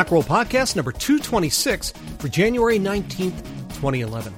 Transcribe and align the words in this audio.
Macworld 0.00 0.24
Podcast 0.24 0.76
number 0.76 0.92
226 0.92 1.92
for 2.20 2.28
January 2.28 2.78
19th, 2.78 3.36
2011. 3.74 4.32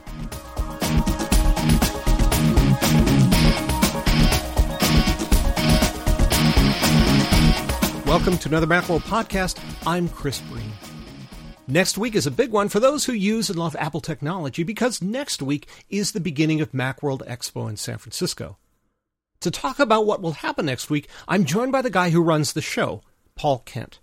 Welcome 8.05 8.39
to 8.39 8.49
another 8.49 8.67
Macworld 8.67 9.03
Podcast. 9.03 9.61
I'm 9.87 10.09
Chris 10.09 10.41
Breen. 10.41 10.73
Next 11.69 11.97
week 11.97 12.17
is 12.17 12.27
a 12.27 12.33
big 12.33 12.51
one 12.51 12.69
for 12.69 12.81
those 12.81 13.05
who 13.05 13.13
use 13.13 13.49
and 13.49 13.57
love 13.57 13.77
Apple 13.79 14.01
technology 14.01 14.65
because 14.65 15.01
next 15.01 15.41
week 15.41 15.69
is 15.89 16.11
the 16.11 16.19
beginning 16.19 16.61
of 16.61 16.73
Macworld 16.73 17.25
Expo 17.29 17.71
in 17.71 17.77
San 17.77 17.99
Francisco. 17.99 18.57
To 19.43 19.53
talk 19.53 19.79
about 19.79 20.07
what 20.07 20.23
will 20.23 20.33
happen 20.33 20.67
next 20.67 20.91
week, 20.91 21.09
I'm 21.29 21.45
joined 21.45 21.71
by 21.71 21.83
the 21.83 21.89
guy 21.89 22.11
who 22.11 22.21
runs 22.21 22.53
the 22.53 22.61
show, 22.61 23.03
Paul 23.37 23.61
Kent. 23.61 24.01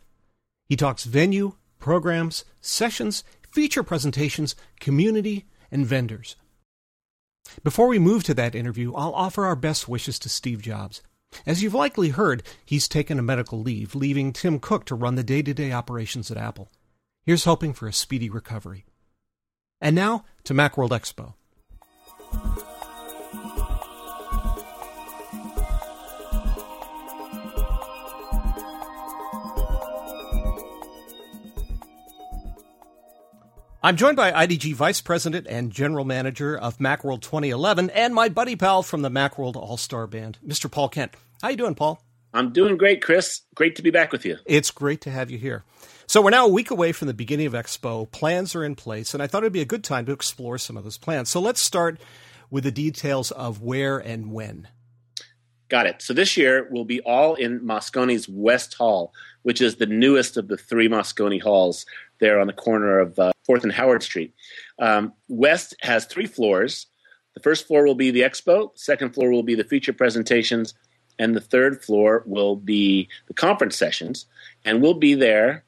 He 0.69 0.75
talks 0.75 1.03
venue, 1.03 1.55
programs, 1.79 2.45
sessions, 2.61 3.23
feature 3.51 3.83
presentations, 3.83 4.55
community, 4.79 5.45
and 5.71 5.85
vendors. 5.85 6.35
Before 7.63 7.88
we 7.88 7.99
move 7.99 8.23
to 8.25 8.33
that 8.35 8.55
interview, 8.55 8.93
I'll 8.93 9.13
offer 9.13 9.45
our 9.45 9.55
best 9.55 9.88
wishes 9.88 10.19
to 10.19 10.29
Steve 10.29 10.61
Jobs. 10.61 11.02
As 11.45 11.61
you've 11.61 11.73
likely 11.73 12.09
heard, 12.09 12.43
he's 12.65 12.88
taken 12.88 13.19
a 13.19 13.23
medical 13.23 13.59
leave, 13.59 13.95
leaving 13.95 14.33
Tim 14.33 14.59
Cook 14.59 14.85
to 14.85 14.95
run 14.95 15.15
the 15.15 15.23
day 15.23 15.41
to 15.41 15.53
day 15.53 15.71
operations 15.71 16.29
at 16.31 16.38
Apple. 16.38 16.69
Here's 17.23 17.45
hoping 17.45 17.73
for 17.73 17.88
a 17.88 17.93
speedy 17.93 18.30
recovery. 18.30 18.85
And 19.81 19.95
now 19.95 20.25
to 20.43 20.53
Macworld 20.53 20.89
Expo. 20.89 21.35
I'm 33.81 33.95
joined 33.95 34.17
by 34.17 34.33
IDG 34.33 34.73
Vice 34.73 34.99
President 34.99 35.47
and 35.47 35.72
General 35.72 36.03
Manager 36.03 36.58
of 36.58 36.80
Macworld 36.80 37.22
2011 37.22 37.89
and 37.91 38.13
my 38.13 38.27
buddy 38.27 38.58
pal 38.58 38.83
from 38.83 39.03
the 39.03 39.09
Macworld 39.09 39.55
All 39.55 39.77
Star 39.77 40.05
Band, 40.05 40.38
Mr. 40.45 40.69
Paul 40.69 40.89
Kent. 40.89 41.16
How 41.41 41.47
you 41.47 41.55
doing, 41.55 41.75
Paul? 41.75 42.03
I'm 42.33 42.52
doing 42.52 42.75
great, 42.75 43.02
Chris. 43.02 43.39
Great 43.55 43.77
to 43.77 43.81
be 43.81 43.89
back 43.89 44.11
with 44.11 44.25
you. 44.25 44.35
It's 44.45 44.69
great 44.69 45.00
to 45.02 45.11
have 45.11 45.31
you 45.31 45.38
here. 45.38 45.63
So 46.07 46.22
we're 46.22 46.30
now 46.30 46.45
a 46.45 46.52
week 46.52 46.72
away 46.72 46.91
from 46.91 47.07
the 47.07 47.13
beginning 47.13 47.45
of 47.45 47.53
Expo. 47.53 48.11
Plans 48.11 48.53
are 48.53 48.66
in 48.66 48.75
place, 48.75 49.13
and 49.13 49.23
I 49.23 49.27
thought 49.27 49.44
it'd 49.44 49.53
be 49.53 49.61
a 49.61 49.66
good 49.66 49.85
time 49.85 50.05
to 50.07 50.11
explore 50.11 50.57
some 50.57 50.75
of 50.75 50.83
those 50.83 50.97
plans. 50.97 51.30
So 51.30 51.39
let's 51.39 51.61
start 51.61 52.02
with 52.50 52.66
the 52.66 52.72
details 52.72 53.31
of 53.31 53.61
where 53.61 53.97
and 53.97 54.33
when. 54.33 54.67
Got 55.70 55.86
it. 55.86 56.02
So 56.02 56.14
this 56.14 56.36
year 56.36 56.67
we'll 56.72 56.84
be 56.84 57.00
all 57.02 57.36
in 57.36 57.64
Moscone's 57.64 58.28
West 58.28 58.73
Hall, 58.73 59.14
which 59.44 59.62
is 59.62 59.75
the 59.75 59.86
newest 59.86 60.36
of 60.36 60.48
the 60.48 60.58
three 60.58 60.89
Mosconi 60.89 61.42
halls 61.42 61.86
there 62.20 62.39
on 62.39 62.48
the 62.48 62.53
corner 62.53 63.00
of 63.00 63.17
uh, 63.20 63.31
4th 63.48 63.64
and 63.64 63.72
Howard 63.72 64.03
Street. 64.03 64.34
Um, 64.80 65.14
West 65.28 65.75
has 65.81 66.06
three 66.06 66.25
floors. 66.25 66.88
The 67.36 67.40
first 67.42 67.67
floor 67.67 67.86
will 67.86 67.95
be 67.95 68.09
the 68.09 68.22
expo, 68.22 68.73
the 68.73 68.80
second 68.80 69.14
floor 69.14 69.31
will 69.31 69.44
be 69.44 69.56
the 69.56 69.64
feature 69.64 69.94
presentations, 69.94 70.73
and 71.20 71.36
the 71.36 71.42
third 71.42 71.84
floor 71.84 72.23
will 72.25 72.56
be 72.56 73.08
the 73.28 73.34
conference 73.34 73.78
sessions. 73.78 74.25
And 74.66 74.81
we'll 74.81 74.95
be 74.95 75.14
there 75.14 75.64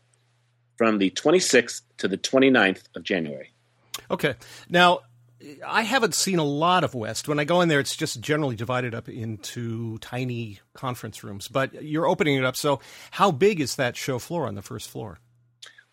from 0.78 0.98
the 0.98 1.12
26th 1.12 1.82
to 2.00 2.08
the 2.08 2.18
29th 2.18 2.84
of 2.96 3.04
January. 3.04 3.54
Okay. 4.10 4.36
Now, 4.68 5.02
I 5.66 5.84
haven't 5.84 6.16
seen 6.16 6.40
a 6.40 6.44
lot 6.44 6.84
of 6.84 6.94
West. 6.94 7.28
When 7.28 7.40
I 7.40 7.44
go 7.44 7.62
in 7.62 7.70
there, 7.70 7.80
it's 7.80 7.96
just 7.96 8.20
generally 8.22 8.56
divided 8.56 8.94
up 8.94 9.10
into 9.10 9.98
tiny 10.00 10.60
conference 10.74 11.24
rooms, 11.24 11.48
but 11.48 11.84
you're 11.84 12.08
opening 12.08 12.36
it 12.36 12.46
up. 12.46 12.56
So, 12.56 12.80
how 13.12 13.32
big 13.32 13.60
is 13.60 13.76
that 13.76 13.96
show 13.96 14.20
floor 14.20 14.48
on 14.48 14.56
the 14.56 14.62
first 14.62 14.90
floor? 14.90 15.20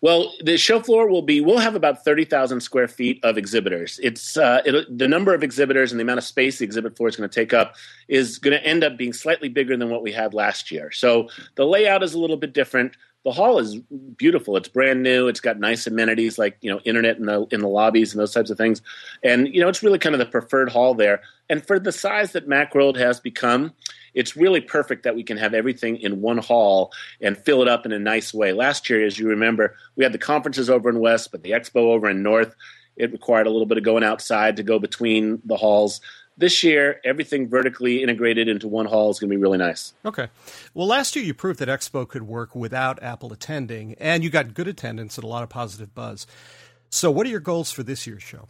Well, 0.01 0.31
the 0.41 0.57
show 0.57 0.79
floor 0.79 1.09
will 1.09 1.21
be. 1.21 1.41
We'll 1.41 1.57
have 1.57 1.75
about 1.75 2.05
thirty 2.05 2.23
thousand 2.23 2.61
square 2.61 2.87
feet 2.87 3.19
of 3.23 3.37
exhibitors. 3.37 3.99
It's 4.01 4.37
uh, 4.37 4.61
the 4.89 5.07
number 5.07 5.33
of 5.33 5.43
exhibitors 5.43 5.91
and 5.91 5.99
the 5.99 6.03
amount 6.03 6.19
of 6.19 6.23
space 6.23 6.59
the 6.59 6.65
exhibit 6.65 6.95
floor 6.95 7.09
is 7.09 7.17
going 7.17 7.29
to 7.29 7.33
take 7.33 7.53
up 7.53 7.75
is 8.07 8.37
going 8.37 8.57
to 8.57 8.65
end 8.65 8.83
up 8.85 8.97
being 8.97 9.11
slightly 9.11 9.49
bigger 9.49 9.75
than 9.75 9.89
what 9.89 10.01
we 10.01 10.13
had 10.13 10.33
last 10.33 10.71
year. 10.71 10.89
So 10.91 11.27
the 11.55 11.65
layout 11.65 12.01
is 12.01 12.13
a 12.13 12.19
little 12.19 12.37
bit 12.37 12.53
different. 12.53 12.95
The 13.25 13.31
hall 13.31 13.59
is 13.59 13.75
beautiful. 14.15 14.55
It's 14.55 14.69
brand 14.69 15.03
new. 15.03 15.27
It's 15.27 15.41
got 15.41 15.59
nice 15.59 15.85
amenities 15.87 16.37
like 16.37 16.57
you 16.61 16.71
know 16.71 16.79
internet 16.85 17.17
in 17.17 17.25
the 17.25 17.45
in 17.51 17.59
the 17.59 17.67
lobbies 17.67 18.13
and 18.13 18.19
those 18.19 18.33
types 18.33 18.49
of 18.49 18.57
things. 18.57 18.81
And 19.23 19.53
you 19.53 19.61
know 19.61 19.67
it's 19.67 19.83
really 19.83 19.99
kind 19.99 20.15
of 20.15 20.19
the 20.19 20.25
preferred 20.25 20.71
hall 20.71 20.93
there. 20.93 21.21
And 21.49 21.65
for 21.65 21.79
the 21.79 21.91
size 21.91 22.31
that 22.31 22.47
Macworld 22.47 22.95
has 22.97 23.19
become, 23.19 23.73
it's 24.13 24.37
really 24.37 24.61
perfect 24.61 25.03
that 25.03 25.15
we 25.15 25.23
can 25.23 25.37
have 25.37 25.53
everything 25.53 25.97
in 25.97 26.21
one 26.21 26.37
hall 26.37 26.93
and 27.21 27.37
fill 27.37 27.61
it 27.61 27.67
up 27.67 27.85
in 27.85 27.91
a 27.91 27.99
nice 27.99 28.33
way. 28.33 28.53
Last 28.53 28.89
year, 28.89 29.05
as 29.05 29.19
you 29.19 29.27
remember, 29.27 29.75
we 29.95 30.03
had 30.03 30.13
the 30.13 30.17
conferences 30.17 30.69
over 30.69 30.89
in 30.89 30.99
West, 30.99 31.31
but 31.31 31.43
the 31.43 31.51
expo 31.51 31.77
over 31.77 32.09
in 32.09 32.23
North. 32.23 32.55
It 32.95 33.13
required 33.13 33.47
a 33.47 33.49
little 33.49 33.65
bit 33.65 33.77
of 33.77 33.83
going 33.83 34.03
outside 34.03 34.57
to 34.57 34.63
go 34.63 34.77
between 34.77 35.41
the 35.45 35.55
halls. 35.55 36.01
This 36.39 36.63
year, 36.63 37.01
everything 37.03 37.49
vertically 37.49 38.01
integrated 38.01 38.47
into 38.47 38.69
one 38.69 38.85
hall 38.85 39.09
is 39.11 39.19
going 39.19 39.29
to 39.29 39.35
be 39.35 39.41
really 39.41 39.57
nice. 39.57 39.93
Okay. 40.05 40.29
Well, 40.73 40.87
last 40.87 41.13
year 41.13 41.25
you 41.25 41.33
proved 41.33 41.59
that 41.59 41.67
Expo 41.67 42.07
could 42.07 42.23
work 42.23 42.55
without 42.55 43.03
Apple 43.03 43.33
attending, 43.33 43.93
and 43.95 44.23
you 44.23 44.29
got 44.29 44.53
good 44.53 44.69
attendance 44.69 45.17
and 45.17 45.25
a 45.25 45.27
lot 45.27 45.43
of 45.43 45.49
positive 45.49 45.93
buzz. 45.93 46.25
So, 46.89 47.11
what 47.11 47.27
are 47.27 47.29
your 47.29 47.41
goals 47.41 47.73
for 47.73 47.83
this 47.83 48.07
year's 48.07 48.23
show? 48.23 48.47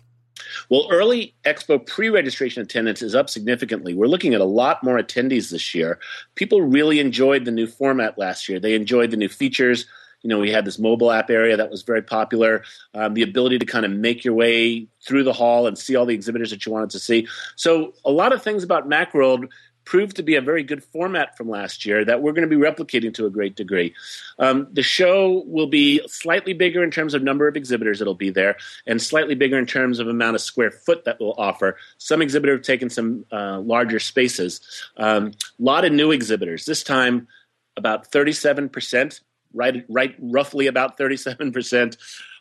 Well, 0.69 0.87
early 0.91 1.33
Expo 1.45 1.83
pre 1.83 2.09
registration 2.09 2.61
attendance 2.61 3.01
is 3.01 3.15
up 3.15 3.27
significantly. 3.27 3.95
We're 3.95 4.05
looking 4.05 4.35
at 4.35 4.41
a 4.41 4.45
lot 4.45 4.83
more 4.83 4.99
attendees 4.99 5.49
this 5.49 5.73
year. 5.73 5.99
People 6.35 6.61
really 6.61 6.99
enjoyed 6.99 7.45
the 7.45 7.51
new 7.51 7.65
format 7.65 8.19
last 8.19 8.47
year. 8.47 8.59
They 8.59 8.75
enjoyed 8.75 9.09
the 9.09 9.17
new 9.17 9.29
features. 9.29 9.87
You 10.21 10.29
know, 10.29 10.39
we 10.39 10.51
had 10.51 10.65
this 10.65 10.79
mobile 10.79 11.11
app 11.11 11.29
area 11.29 11.57
that 11.57 11.71
was 11.71 11.83
very 11.83 12.01
popular, 12.01 12.63
um, 12.93 13.13
the 13.13 13.21
ability 13.21 13.59
to 13.59 13.65
kind 13.65 13.85
of 13.85 13.91
make 13.91 14.25
your 14.25 14.33
way 14.33 14.87
through 15.05 15.23
the 15.23 15.33
hall 15.33 15.67
and 15.67 15.77
see 15.77 15.95
all 15.95 16.05
the 16.05 16.13
exhibitors 16.13 16.51
that 16.51 16.65
you 16.65 16.71
wanted 16.71 16.89
to 16.91 16.99
see. 16.99 17.27
So, 17.55 17.93
a 18.03 18.11
lot 18.11 18.33
of 18.33 18.43
things 18.43 18.63
about 18.63 18.89
Macworld 18.89 19.49
proved 19.89 20.17
to 20.17 20.23
be 20.23 20.35
a 20.35 20.41
very 20.41 20.61
good 20.61 20.83
format 20.83 21.35
from 21.35 21.49
last 21.49 21.83
year 21.83 22.05
that 22.05 22.21
we're 22.21 22.31
going 22.31 22.47
to 22.47 22.55
be 22.55 22.61
replicating 22.61 23.11
to 23.11 23.25
a 23.25 23.29
great 23.29 23.55
degree. 23.55 23.95
Um, 24.37 24.67
the 24.71 24.83
show 24.83 25.43
will 25.47 25.65
be 25.65 25.99
slightly 26.07 26.53
bigger 26.53 26.83
in 26.83 26.91
terms 26.91 27.15
of 27.15 27.23
number 27.23 27.47
of 27.47 27.55
exhibitors 27.55 27.97
that'll 27.97 28.13
be 28.13 28.29
there, 28.29 28.57
and 28.85 29.01
slightly 29.01 29.33
bigger 29.33 29.57
in 29.57 29.65
terms 29.65 29.97
of 29.97 30.07
amount 30.07 30.35
of 30.35 30.41
square 30.41 30.69
foot 30.69 31.05
that 31.05 31.17
we'll 31.19 31.33
offer. 31.39 31.75
Some 31.97 32.21
exhibitors 32.21 32.57
have 32.57 32.65
taken 32.65 32.91
some 32.91 33.25
uh, 33.31 33.61
larger 33.61 33.99
spaces. 33.99 34.61
A 34.95 35.07
um, 35.07 35.31
lot 35.57 35.85
of 35.85 35.91
new 35.91 36.11
exhibitors. 36.11 36.65
This 36.65 36.83
time, 36.83 37.27
about 37.75 38.11
37%, 38.11 39.21
right, 39.53 39.85
right, 39.89 40.15
roughly 40.19 40.67
about 40.67 40.97
37% 40.97 41.97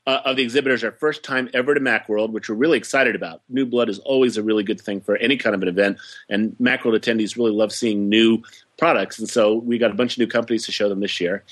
uh, 0.06 0.22
of 0.24 0.36
the 0.36 0.42
exhibitors 0.42 0.82
are 0.82 0.92
first 0.92 1.22
time 1.22 1.50
ever 1.52 1.74
to 1.74 1.80
Macworld, 1.80 2.30
which 2.30 2.48
we're 2.48 2.54
really 2.54 2.78
excited 2.78 3.14
about. 3.14 3.42
New 3.50 3.66
blood 3.66 3.90
is 3.90 3.98
always 3.98 4.38
a 4.38 4.42
really 4.42 4.64
good 4.64 4.80
thing 4.80 5.02
for 5.02 5.16
any 5.16 5.36
kind 5.36 5.54
of 5.54 5.62
an 5.62 5.68
event, 5.68 5.98
and 6.30 6.56
Macworld 6.60 6.98
attendees 6.98 7.36
really 7.36 7.52
love 7.52 7.72
seeing 7.72 8.08
new 8.08 8.42
products, 8.78 9.18
and 9.18 9.28
so 9.28 9.54
we 9.54 9.76
got 9.76 9.90
a 9.90 9.94
bunch 9.94 10.14
of 10.14 10.18
new 10.18 10.26
companies 10.26 10.64
to 10.64 10.72
show 10.72 10.88
them 10.88 11.00
this 11.00 11.20
year. 11.20 11.44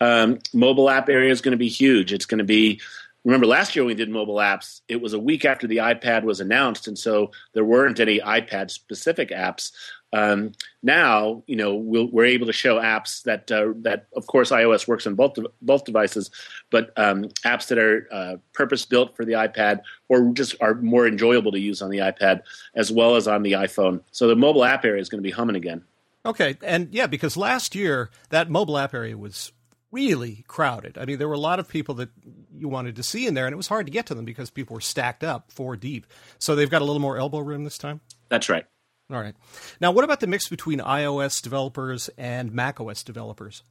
Um, 0.00 0.38
mobile 0.52 0.88
app 0.88 1.08
area 1.08 1.32
is 1.32 1.40
going 1.40 1.52
to 1.52 1.58
be 1.58 1.68
huge. 1.68 2.12
It's 2.12 2.26
going 2.26 2.38
to 2.38 2.44
be 2.44 2.80
remember 3.26 3.46
last 3.46 3.74
year 3.74 3.84
when 3.84 3.88
we 3.88 3.94
did 3.94 4.08
mobile 4.08 4.36
apps, 4.36 4.82
it 4.86 5.00
was 5.00 5.12
a 5.12 5.18
week 5.18 5.44
after 5.44 5.66
the 5.66 5.78
iPad 5.78 6.22
was 6.22 6.40
announced, 6.40 6.86
and 6.86 6.96
so 6.96 7.32
there 7.54 7.64
weren't 7.64 7.98
any 7.98 8.20
iPad 8.20 8.70
specific 8.70 9.30
apps. 9.30 9.72
Um, 10.12 10.52
now, 10.82 11.42
you 11.46 11.56
know, 11.56 11.74
we 11.74 12.04
we 12.04 12.22
are 12.22 12.26
able 12.26 12.46
to 12.46 12.52
show 12.52 12.76
apps 12.76 13.22
that 13.24 13.50
uh, 13.50 13.72
that, 13.82 14.06
of 14.16 14.26
course, 14.26 14.50
iOS 14.50 14.86
works 14.86 15.06
on 15.06 15.14
both 15.14 15.36
both 15.60 15.84
devices, 15.84 16.30
but 16.70 16.90
um, 16.96 17.24
apps 17.44 17.68
that 17.68 17.78
are 17.78 18.08
uh, 18.12 18.36
purpose 18.52 18.86
built 18.86 19.16
for 19.16 19.24
the 19.24 19.32
iPad 19.32 19.80
or 20.08 20.32
just 20.32 20.54
are 20.60 20.74
more 20.74 21.06
enjoyable 21.06 21.52
to 21.52 21.60
use 21.60 21.82
on 21.82 21.90
the 21.90 21.98
iPad 21.98 22.42
as 22.74 22.90
well 22.92 23.16
as 23.16 23.26
on 23.26 23.42
the 23.42 23.52
iPhone. 23.52 24.00
So 24.12 24.28
the 24.28 24.36
mobile 24.36 24.64
app 24.64 24.84
area 24.84 25.00
is 25.00 25.08
going 25.08 25.22
to 25.22 25.26
be 25.26 25.32
humming 25.32 25.56
again. 25.56 25.82
Okay, 26.24 26.56
and 26.62 26.92
yeah, 26.92 27.06
because 27.06 27.36
last 27.36 27.74
year 27.74 28.10
that 28.30 28.50
mobile 28.50 28.78
app 28.78 28.94
area 28.94 29.16
was 29.16 29.52
really 29.90 30.44
crowded. 30.46 30.98
I 30.98 31.04
mean, 31.04 31.18
there 31.18 31.28
were 31.28 31.34
a 31.34 31.38
lot 31.38 31.58
of 31.58 31.68
people 31.68 31.94
that 31.96 32.10
you 32.54 32.68
wanted 32.68 32.96
to 32.96 33.02
see 33.02 33.26
in 33.26 33.34
there, 33.34 33.46
and 33.46 33.52
it 33.52 33.56
was 33.56 33.68
hard 33.68 33.86
to 33.86 33.92
get 33.92 34.06
to 34.06 34.14
them 34.14 34.24
because 34.24 34.50
people 34.50 34.74
were 34.74 34.80
stacked 34.80 35.24
up 35.24 35.50
four 35.50 35.76
deep. 35.76 36.06
So 36.38 36.54
they've 36.54 36.70
got 36.70 36.82
a 36.82 36.84
little 36.84 37.00
more 37.00 37.18
elbow 37.18 37.38
room 37.38 37.64
this 37.64 37.78
time. 37.78 38.00
That's 38.28 38.48
right. 38.48 38.66
All 39.10 39.20
right. 39.20 39.34
Now, 39.80 39.92
what 39.92 40.04
about 40.04 40.20
the 40.20 40.26
mix 40.26 40.48
between 40.48 40.80
iOS 40.80 41.40
developers 41.40 42.10
and 42.18 42.52
macOS 42.52 43.04
developers? 43.04 43.62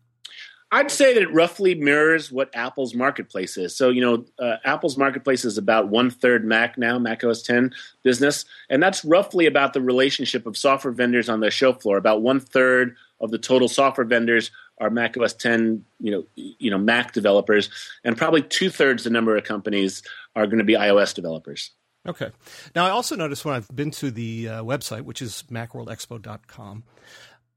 I'd 0.72 0.92
say 0.92 1.14
that 1.14 1.22
it 1.22 1.34
roughly 1.34 1.76
mirrors 1.76 2.32
what 2.32 2.50
Apple's 2.56 2.96
marketplace 2.96 3.56
is. 3.56 3.78
So, 3.78 3.90
you 3.90 4.02
know, 4.02 4.26
uh, 4.40 4.58
Apple's 4.66 4.98
marketplace 4.98 5.46
is 5.46 5.58
about 5.58 5.90
one 5.90 6.10
third 6.10 6.44
Mac 6.44 6.78
now, 6.78 6.98
Mac 6.98 7.24
OS 7.24 7.44
10 7.44 7.74
business, 8.04 8.46
and 8.70 8.82
that's 8.82 9.06
roughly 9.06 9.46
about 9.46 9.74
the 9.74 9.82
relationship 9.82 10.46
of 10.46 10.58
software 10.58 10.92
vendors 10.92 11.30
on 11.30 11.40
their 11.40 11.52
show 11.52 11.74
floor. 11.74 11.98
About 11.98 12.22
one 12.22 12.40
third 12.40 12.96
of 13.22 13.30
the 13.30 13.38
total 13.38 13.68
software 13.68 14.06
vendors 14.06 14.52
are 14.80 14.90
Mac 14.90 15.16
OS 15.18 15.34
10, 15.34 15.86
you 16.00 16.12
know, 16.12 16.26
you 16.36 16.72
know, 16.72 16.78
Mac 16.78 17.14
developers, 17.14 17.70
and 18.04 18.18
probably 18.18 18.42
two 18.42 18.70
thirds 18.70 19.04
the 19.04 19.10
number 19.10 19.38
of 19.38 19.44
companies 19.44 20.02
are 20.36 20.48
going 20.48 20.58
to 20.58 20.66
be 20.66 20.74
iOS 20.74 21.14
developers. 21.14 21.72
Okay. 22.08 22.30
Now, 22.76 22.86
I 22.86 22.90
also 22.90 23.16
noticed 23.16 23.46
when 23.46 23.56
I've 23.56 23.68
been 23.76 23.92
to 23.92 24.12
the 24.12 24.50
uh, 24.50 24.64
website, 24.64 25.02
which 25.02 25.22
is 25.22 25.44
macworldexpo.com, 25.50 26.84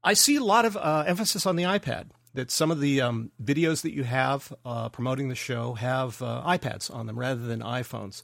I 0.03 0.13
see 0.13 0.37
a 0.37 0.43
lot 0.43 0.65
of 0.65 0.75
uh, 0.77 1.03
emphasis 1.05 1.45
on 1.45 1.55
the 1.55 1.63
iPad. 1.63 2.07
that 2.33 2.51
some 2.51 2.71
of 2.71 2.79
the 2.79 3.01
um, 3.01 3.31
videos 3.43 3.81
that 3.81 3.93
you 3.93 4.03
have 4.03 4.53
uh, 4.65 4.89
promoting 4.89 5.29
the 5.29 5.35
show 5.35 5.73
have 5.73 6.21
uh, 6.21 6.43
iPads 6.45 6.93
on 6.93 7.05
them 7.07 7.17
rather 7.17 7.41
than 7.41 7.61
iPhones. 7.61 8.21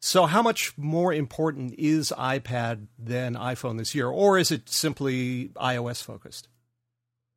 So, 0.00 0.26
how 0.26 0.42
much 0.42 0.76
more 0.76 1.14
important 1.14 1.74
is 1.78 2.12
iPad 2.18 2.88
than 2.98 3.36
iPhone 3.36 3.78
this 3.78 3.94
year, 3.94 4.08
or 4.08 4.36
is 4.36 4.50
it 4.50 4.68
simply 4.68 5.48
iOS 5.56 6.02
focused? 6.02 6.48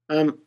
Um, 0.09 0.39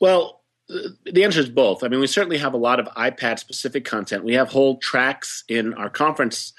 well, 0.00 0.42
the 0.68 1.24
answer 1.24 1.40
is 1.40 1.50
both. 1.50 1.84
I 1.84 1.88
mean, 1.88 2.00
we 2.00 2.06
certainly 2.06 2.38
have 2.38 2.54
a 2.54 2.58
lot 2.58 2.80
of 2.80 2.86
iPad 2.88 3.38
specific 3.38 3.84
content. 3.84 4.24
We 4.24 4.34
have 4.34 4.48
whole 4.48 4.78
tracks 4.78 5.44
in 5.48 5.74
our 5.74 5.90
conference 5.90 6.54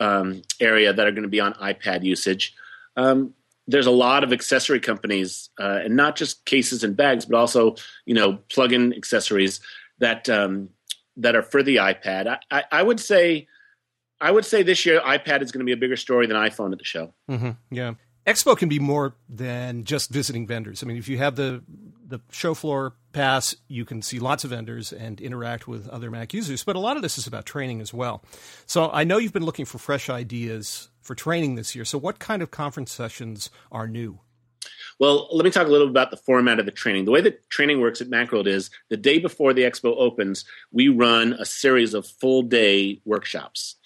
um, 0.00 0.42
area 0.58 0.92
that 0.92 1.06
are 1.06 1.12
going 1.12 1.22
to 1.22 1.28
be 1.28 1.40
on 1.40 1.54
iPad 1.54 2.02
usage. 2.02 2.54
Um, 2.96 3.34
there's 3.66 3.86
a 3.86 3.92
lot 3.92 4.24
of 4.24 4.32
accessory 4.32 4.80
companies, 4.80 5.50
uh, 5.60 5.80
and 5.84 5.94
not 5.94 6.16
just 6.16 6.44
cases 6.44 6.82
and 6.82 6.96
bags, 6.96 7.24
but 7.26 7.36
also 7.36 7.76
you 8.04 8.14
know 8.14 8.38
plug-in 8.52 8.92
accessories 8.94 9.60
that 9.98 10.28
um, 10.28 10.70
that 11.16 11.36
are 11.36 11.42
for 11.42 11.62
the 11.62 11.76
iPad. 11.76 12.26
I, 12.26 12.38
I, 12.50 12.64
I, 12.72 12.82
would 12.82 12.98
say, 12.98 13.46
I 14.20 14.30
would 14.30 14.44
say 14.44 14.62
this 14.62 14.84
year 14.84 15.00
iPad 15.00 15.42
is 15.42 15.52
going 15.52 15.60
to 15.60 15.64
be 15.64 15.72
a 15.72 15.76
bigger 15.76 15.96
story 15.96 16.26
than 16.26 16.36
iPhone 16.36 16.72
at 16.72 16.78
the 16.78 16.84
show. 16.84 17.14
Mm-hmm. 17.30 17.50
Yeah, 17.70 17.94
Expo 18.26 18.56
can 18.56 18.68
be 18.68 18.78
more 18.78 19.14
than 19.28 19.84
just 19.84 20.10
visiting 20.10 20.46
vendors. 20.46 20.82
I 20.82 20.86
mean, 20.86 20.96
if 20.96 21.08
you 21.08 21.18
have 21.18 21.36
the 21.36 21.62
the 22.06 22.20
show 22.30 22.54
floor 22.54 22.94
pass, 23.12 23.54
you 23.68 23.84
can 23.84 24.02
see 24.02 24.18
lots 24.18 24.44
of 24.44 24.50
vendors 24.50 24.92
and 24.92 25.20
interact 25.20 25.68
with 25.68 25.88
other 25.88 26.10
Mac 26.10 26.34
users. 26.34 26.64
But 26.64 26.76
a 26.76 26.80
lot 26.80 26.96
of 26.96 27.02
this 27.02 27.16
is 27.16 27.26
about 27.26 27.46
training 27.46 27.80
as 27.80 27.94
well. 27.94 28.22
So 28.66 28.90
I 28.92 29.04
know 29.04 29.18
you've 29.18 29.32
been 29.32 29.44
looking 29.44 29.64
for 29.64 29.78
fresh 29.78 30.10
ideas 30.10 30.90
for 31.00 31.14
training 31.14 31.54
this 31.54 31.74
year. 31.74 31.84
So 31.84 31.98
what 31.98 32.18
kind 32.18 32.42
of 32.42 32.50
conference 32.50 32.92
sessions 32.92 33.48
are 33.70 33.86
new? 33.86 34.18
Well, 34.98 35.28
let 35.32 35.44
me 35.44 35.50
talk 35.50 35.66
a 35.66 35.70
little 35.70 35.88
about 35.88 36.10
the 36.10 36.18
format 36.18 36.58
of 36.58 36.66
the 36.66 36.72
training. 36.72 37.06
The 37.06 37.10
way 37.10 37.22
that 37.22 37.48
training 37.48 37.80
works 37.80 38.02
at 38.02 38.10
Macworld 38.10 38.46
is 38.46 38.70
the 38.90 38.98
day 38.98 39.18
before 39.18 39.54
the 39.54 39.62
expo 39.62 39.94
opens, 39.96 40.44
we 40.72 40.88
run 40.88 41.32
a 41.34 41.46
series 41.46 41.94
of 41.94 42.06
full 42.06 42.42
day 42.42 43.00
workshops. 43.06 43.76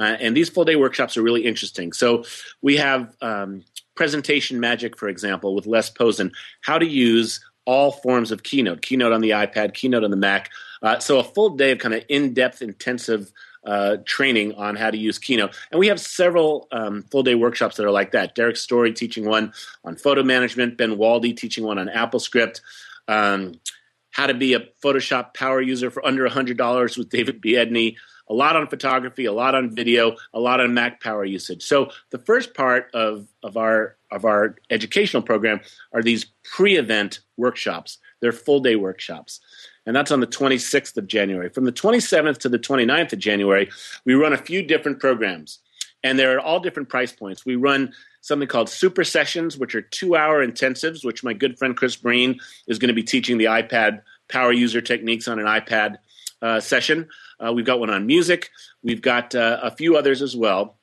Uh, 0.00 0.16
and 0.18 0.36
these 0.36 0.48
full 0.48 0.64
day 0.64 0.74
workshops 0.74 1.16
are 1.16 1.22
really 1.22 1.44
interesting. 1.44 1.92
So 1.92 2.24
we 2.60 2.76
have 2.78 3.14
um, 3.20 3.62
presentation 3.94 4.60
magic, 4.60 4.96
for 4.98 5.08
example, 5.08 5.54
with 5.54 5.66
Les 5.66 5.90
Posen, 5.90 6.32
how 6.62 6.78
to 6.78 6.86
use 6.86 7.40
all 7.66 7.92
forms 7.92 8.30
of 8.30 8.42
Keynote, 8.42 8.82
Keynote 8.82 9.12
on 9.12 9.20
the 9.20 9.30
iPad, 9.30 9.74
Keynote 9.74 10.04
on 10.04 10.10
the 10.10 10.16
Mac. 10.16 10.50
Uh, 10.82 10.98
so 10.98 11.18
a 11.18 11.24
full 11.24 11.50
day 11.50 11.72
of 11.72 11.78
kind 11.78 11.94
of 11.94 12.04
in-depth, 12.08 12.60
intensive 12.60 13.32
uh, 13.66 13.96
training 14.04 14.54
on 14.54 14.76
how 14.76 14.90
to 14.90 14.98
use 14.98 15.18
Keynote. 15.18 15.56
And 15.70 15.78
we 15.78 15.88
have 15.88 15.98
several 15.98 16.68
um, 16.70 17.04
full 17.10 17.22
day 17.22 17.34
workshops 17.34 17.76
that 17.76 17.86
are 17.86 17.90
like 17.90 18.12
that. 18.12 18.34
Derrick 18.34 18.56
Story 18.56 18.92
teaching 18.92 19.24
one 19.24 19.52
on 19.84 19.96
photo 19.96 20.22
management, 20.22 20.76
Ben 20.76 20.96
Waldie 20.96 21.36
teaching 21.36 21.64
one 21.64 21.78
on 21.78 21.88
AppleScript, 21.88 22.60
um, 23.08 23.54
how 24.10 24.26
to 24.26 24.34
be 24.34 24.54
a 24.54 24.60
Photoshop 24.82 25.34
power 25.34 25.60
user 25.60 25.90
for 25.90 26.04
under 26.06 26.28
$100 26.28 26.98
with 26.98 27.08
David 27.08 27.40
Biedny, 27.40 27.96
a 28.28 28.34
lot 28.34 28.56
on 28.56 28.66
photography, 28.66 29.26
a 29.26 29.32
lot 29.32 29.54
on 29.54 29.74
video, 29.74 30.16
a 30.32 30.40
lot 30.40 30.60
on 30.60 30.74
Mac 30.74 31.02
power 31.02 31.24
usage. 31.24 31.62
So 31.62 31.90
the 32.10 32.18
first 32.18 32.54
part 32.54 32.90
of, 32.94 33.28
of 33.42 33.56
our 33.56 33.96
of 34.10 34.24
our 34.24 34.54
educational 34.70 35.22
program 35.22 35.60
are 35.92 36.02
these 36.02 36.26
pre-event 36.44 37.20
workshops. 37.36 37.98
They're 38.20 38.32
full 38.32 38.60
day 38.60 38.76
workshops. 38.76 39.40
And 39.86 39.94
that's 39.94 40.10
on 40.10 40.20
the 40.20 40.26
26th 40.26 40.96
of 40.96 41.06
January. 41.06 41.50
From 41.50 41.64
the 41.64 41.72
27th 41.72 42.38
to 42.38 42.48
the 42.48 42.58
29th 42.58 43.12
of 43.12 43.18
January, 43.18 43.68
we 44.04 44.14
run 44.14 44.32
a 44.32 44.38
few 44.38 44.62
different 44.62 45.00
programs. 45.00 45.58
And 46.02 46.18
they're 46.18 46.38
at 46.38 46.44
all 46.44 46.60
different 46.60 46.88
price 46.88 47.12
points. 47.12 47.44
We 47.44 47.56
run 47.56 47.92
something 48.20 48.48
called 48.48 48.70
super 48.70 49.04
sessions, 49.04 49.58
which 49.58 49.74
are 49.74 49.82
two 49.82 50.16
hour 50.16 50.46
intensives, 50.46 51.04
which 51.04 51.24
my 51.24 51.32
good 51.32 51.58
friend 51.58 51.76
Chris 51.76 51.96
Breen 51.96 52.38
is 52.66 52.78
going 52.78 52.88
to 52.88 52.94
be 52.94 53.02
teaching 53.02 53.36
the 53.36 53.46
iPad 53.46 54.00
power 54.28 54.52
user 54.52 54.80
techniques 54.80 55.28
on 55.28 55.38
an 55.38 55.46
iPad 55.46 55.96
uh, 56.44 56.60
session. 56.60 57.08
Uh, 57.40 57.52
we've 57.52 57.64
got 57.64 57.80
one 57.80 57.90
on 57.90 58.06
music. 58.06 58.50
We've 58.82 59.02
got 59.02 59.34
uh, 59.34 59.58
a 59.62 59.70
few 59.70 59.96
others 59.96 60.20
as 60.20 60.36
well. 60.36 60.78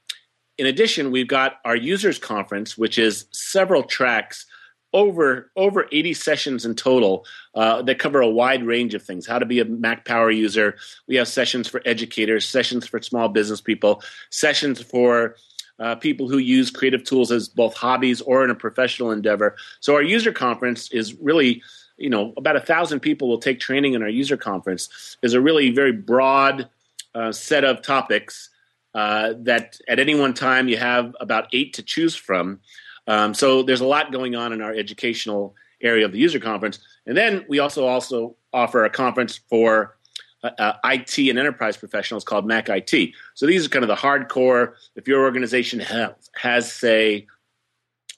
In 0.57 0.65
addition, 0.65 1.11
we've 1.11 1.27
got 1.27 1.57
our 1.63 1.75
users 1.75 2.17
conference, 2.17 2.77
which 2.77 2.97
is 2.97 3.25
several 3.31 3.83
tracks 3.83 4.47
over 4.93 5.51
over 5.55 5.87
80 5.91 6.13
sessions 6.15 6.65
in 6.65 6.75
total 6.75 7.25
uh, 7.55 7.81
that 7.83 7.99
cover 7.99 8.19
a 8.19 8.27
wide 8.27 8.65
range 8.65 8.93
of 8.93 9.01
things 9.01 9.25
how 9.25 9.39
to 9.39 9.45
be 9.45 9.61
a 9.61 9.63
mac 9.63 10.03
power 10.03 10.29
user 10.29 10.75
we 11.07 11.15
have 11.15 11.29
sessions 11.29 11.65
for 11.65 11.81
educators 11.85 12.45
sessions 12.45 12.85
for 12.85 13.01
small 13.01 13.29
business 13.29 13.61
people 13.61 14.03
sessions 14.31 14.81
for 14.81 15.37
uh, 15.79 15.95
people 15.95 16.27
who 16.27 16.39
use 16.39 16.69
creative 16.69 17.05
tools 17.05 17.31
as 17.31 17.47
both 17.47 17.73
hobbies 17.73 18.19
or 18.19 18.43
in 18.43 18.49
a 18.49 18.55
professional 18.55 19.11
endeavor 19.11 19.55
so 19.79 19.95
our 19.95 20.03
user 20.03 20.33
conference 20.33 20.91
is 20.91 21.13
really 21.13 21.63
you 22.01 22.09
know 22.09 22.33
about 22.35 22.55
a 22.55 22.59
thousand 22.59 22.99
people 22.99 23.29
will 23.29 23.37
take 23.37 23.59
training 23.59 23.93
in 23.93 24.01
our 24.01 24.09
user 24.09 24.35
conference 24.35 25.17
is 25.21 25.33
a 25.33 25.41
really 25.41 25.69
very 25.69 25.91
broad 25.91 26.67
uh, 27.13 27.31
set 27.31 27.63
of 27.63 27.81
topics 27.81 28.49
uh, 28.95 29.33
that 29.37 29.79
at 29.87 29.99
any 29.99 30.15
one 30.15 30.33
time 30.33 30.67
you 30.67 30.77
have 30.77 31.15
about 31.19 31.47
eight 31.53 31.73
to 31.73 31.83
choose 31.83 32.15
from. 32.15 32.59
Um, 33.07 33.33
so 33.33 33.63
there's 33.63 33.81
a 33.81 33.85
lot 33.85 34.11
going 34.11 34.35
on 34.35 34.51
in 34.51 34.61
our 34.61 34.73
educational 34.73 35.55
area 35.81 36.05
of 36.05 36.11
the 36.11 36.19
user 36.19 36.39
conference, 36.39 36.79
and 37.05 37.15
then 37.15 37.45
we 37.47 37.59
also 37.59 37.85
also 37.85 38.35
offer 38.53 38.83
a 38.83 38.89
conference 38.89 39.39
for 39.49 39.97
uh, 40.43 40.49
uh 40.57 40.73
IT 40.85 41.17
and 41.17 41.39
enterprise 41.39 41.77
professionals 41.77 42.23
called 42.23 42.45
Mac 42.45 42.69
IT. 42.69 43.11
So 43.35 43.45
these 43.45 43.65
are 43.65 43.69
kind 43.69 43.83
of 43.83 43.89
the 43.89 43.95
hardcore. 43.95 44.73
If 44.95 45.07
your 45.07 45.23
organization 45.23 45.79
has, 45.79 46.11
has 46.35 46.71
say 46.71 47.27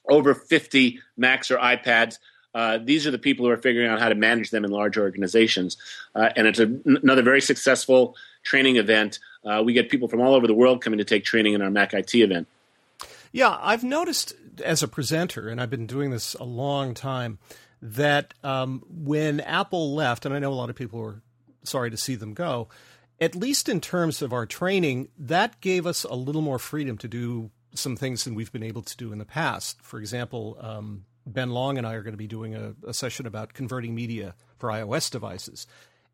over 0.08 0.34
50 0.34 1.00
Macs 1.16 1.50
or 1.50 1.56
iPads, 1.58 2.18
uh, 2.54 2.78
these 2.82 3.06
are 3.06 3.10
the 3.10 3.18
people 3.18 3.44
who 3.44 3.50
are 3.50 3.56
figuring 3.56 3.88
out 3.88 4.00
how 4.00 4.08
to 4.08 4.14
manage 4.14 4.50
them 4.50 4.64
in 4.64 4.70
large 4.70 4.96
organizations. 4.96 5.76
Uh, 6.14 6.30
and 6.36 6.46
it's 6.46 6.60
a, 6.60 6.72
another 6.84 7.22
very 7.22 7.40
successful 7.40 8.16
training 8.42 8.76
event. 8.76 9.18
Uh, 9.44 9.62
we 9.64 9.72
get 9.72 9.90
people 9.90 10.08
from 10.08 10.20
all 10.20 10.34
over 10.34 10.46
the 10.46 10.54
world 10.54 10.80
coming 10.80 10.98
to 10.98 11.04
take 11.04 11.24
training 11.24 11.54
in 11.54 11.62
our 11.62 11.70
Mac 11.70 11.92
IT 11.92 12.14
event. 12.14 12.46
Yeah, 13.32 13.58
I've 13.60 13.82
noticed 13.82 14.34
as 14.64 14.82
a 14.82 14.88
presenter, 14.88 15.48
and 15.48 15.60
I've 15.60 15.70
been 15.70 15.86
doing 15.88 16.10
this 16.10 16.34
a 16.34 16.44
long 16.44 16.94
time, 16.94 17.38
that 17.82 18.32
um, 18.44 18.84
when 18.88 19.40
Apple 19.40 19.94
left, 19.94 20.24
and 20.24 20.34
I 20.34 20.38
know 20.38 20.52
a 20.52 20.54
lot 20.54 20.70
of 20.70 20.76
people 20.76 21.00
were 21.00 21.20
sorry 21.64 21.90
to 21.90 21.96
see 21.96 22.14
them 22.14 22.32
go, 22.32 22.68
at 23.20 23.34
least 23.34 23.68
in 23.68 23.80
terms 23.80 24.22
of 24.22 24.32
our 24.32 24.46
training, 24.46 25.08
that 25.18 25.60
gave 25.60 25.86
us 25.86 26.04
a 26.04 26.14
little 26.14 26.42
more 26.42 26.58
freedom 26.58 26.96
to 26.98 27.08
do 27.08 27.50
some 27.74 27.96
things 27.96 28.24
than 28.24 28.34
we've 28.34 28.52
been 28.52 28.62
able 28.62 28.82
to 28.82 28.96
do 28.96 29.12
in 29.12 29.18
the 29.18 29.24
past. 29.24 29.82
For 29.82 29.98
example, 29.98 30.56
um, 30.60 31.04
Ben 31.26 31.50
Long 31.50 31.78
and 31.78 31.86
I 31.86 31.94
are 31.94 32.02
going 32.02 32.12
to 32.12 32.18
be 32.18 32.26
doing 32.26 32.54
a, 32.54 32.74
a 32.86 32.94
session 32.94 33.26
about 33.26 33.54
converting 33.54 33.94
media 33.94 34.34
for 34.58 34.68
iOS 34.68 35.10
devices. 35.10 35.66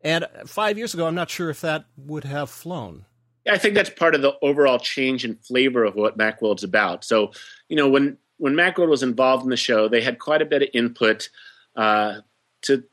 And 0.03 0.25
five 0.45 0.77
years 0.77 0.93
ago, 0.93 1.07
I'm 1.07 1.15
not 1.15 1.29
sure 1.29 1.49
if 1.49 1.61
that 1.61 1.85
would 1.97 2.23
have 2.23 2.49
flown. 2.49 3.05
I 3.49 3.57
think 3.57 3.75
that's 3.75 3.89
part 3.89 4.15
of 4.15 4.21
the 4.21 4.33
overall 4.41 4.79
change 4.79 5.25
in 5.25 5.35
flavor 5.35 5.83
of 5.83 5.95
what 5.95 6.17
Macworld's 6.17 6.63
about. 6.63 7.03
So, 7.03 7.31
you 7.69 7.75
know, 7.75 7.89
when 7.89 8.17
when 8.37 8.53
Macworld 8.53 8.89
was 8.89 9.03
involved 9.03 9.43
in 9.43 9.49
the 9.49 9.57
show, 9.57 9.87
they 9.87 10.01
had 10.01 10.19
quite 10.19 10.41
a 10.41 10.45
bit 10.45 10.63
of 10.63 10.69
input 10.73 11.29
uh, 11.75 12.21
to 12.63 12.83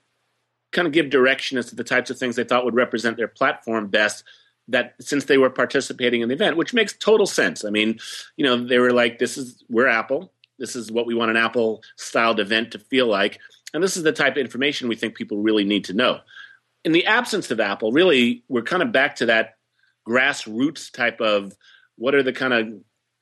kind 0.72 0.86
of 0.86 0.92
give 0.92 1.08
direction 1.08 1.56
as 1.56 1.66
to 1.66 1.74
the 1.74 1.84
types 1.84 2.10
of 2.10 2.18
things 2.18 2.36
they 2.36 2.44
thought 2.44 2.64
would 2.64 2.74
represent 2.74 3.16
their 3.16 3.28
platform 3.28 3.88
best. 3.88 4.24
That 4.70 4.94
since 5.00 5.24
they 5.24 5.38
were 5.38 5.48
participating 5.48 6.20
in 6.20 6.28
the 6.28 6.34
event, 6.34 6.58
which 6.58 6.74
makes 6.74 6.92
total 6.92 7.24
sense. 7.24 7.64
I 7.64 7.70
mean, 7.70 7.98
you 8.36 8.44
know, 8.44 8.66
they 8.66 8.78
were 8.78 8.92
like, 8.92 9.18
"This 9.18 9.38
is 9.38 9.64
we're 9.70 9.86
Apple 9.86 10.30
this 10.58 10.76
is 10.76 10.90
what 10.90 11.06
we 11.06 11.14
want 11.14 11.30
an 11.30 11.36
Apple 11.36 11.82
styled 11.96 12.40
event 12.40 12.72
to 12.72 12.78
feel 12.78 13.06
like. 13.06 13.38
And 13.74 13.82
this 13.82 13.96
is 13.96 14.02
the 14.02 14.12
type 14.12 14.32
of 14.32 14.38
information 14.38 14.88
we 14.88 14.96
think 14.96 15.14
people 15.14 15.38
really 15.38 15.64
need 15.64 15.84
to 15.84 15.92
know. 15.92 16.20
In 16.84 16.92
the 16.92 17.06
absence 17.06 17.50
of 17.50 17.60
Apple, 17.60 17.92
really, 17.92 18.42
we're 18.48 18.62
kind 18.62 18.82
of 18.82 18.92
back 18.92 19.16
to 19.16 19.26
that 19.26 19.56
grassroots 20.08 20.90
type 20.90 21.20
of 21.20 21.54
what 21.96 22.14
are 22.14 22.22
the 22.22 22.32
kind 22.32 22.54
of 22.54 22.68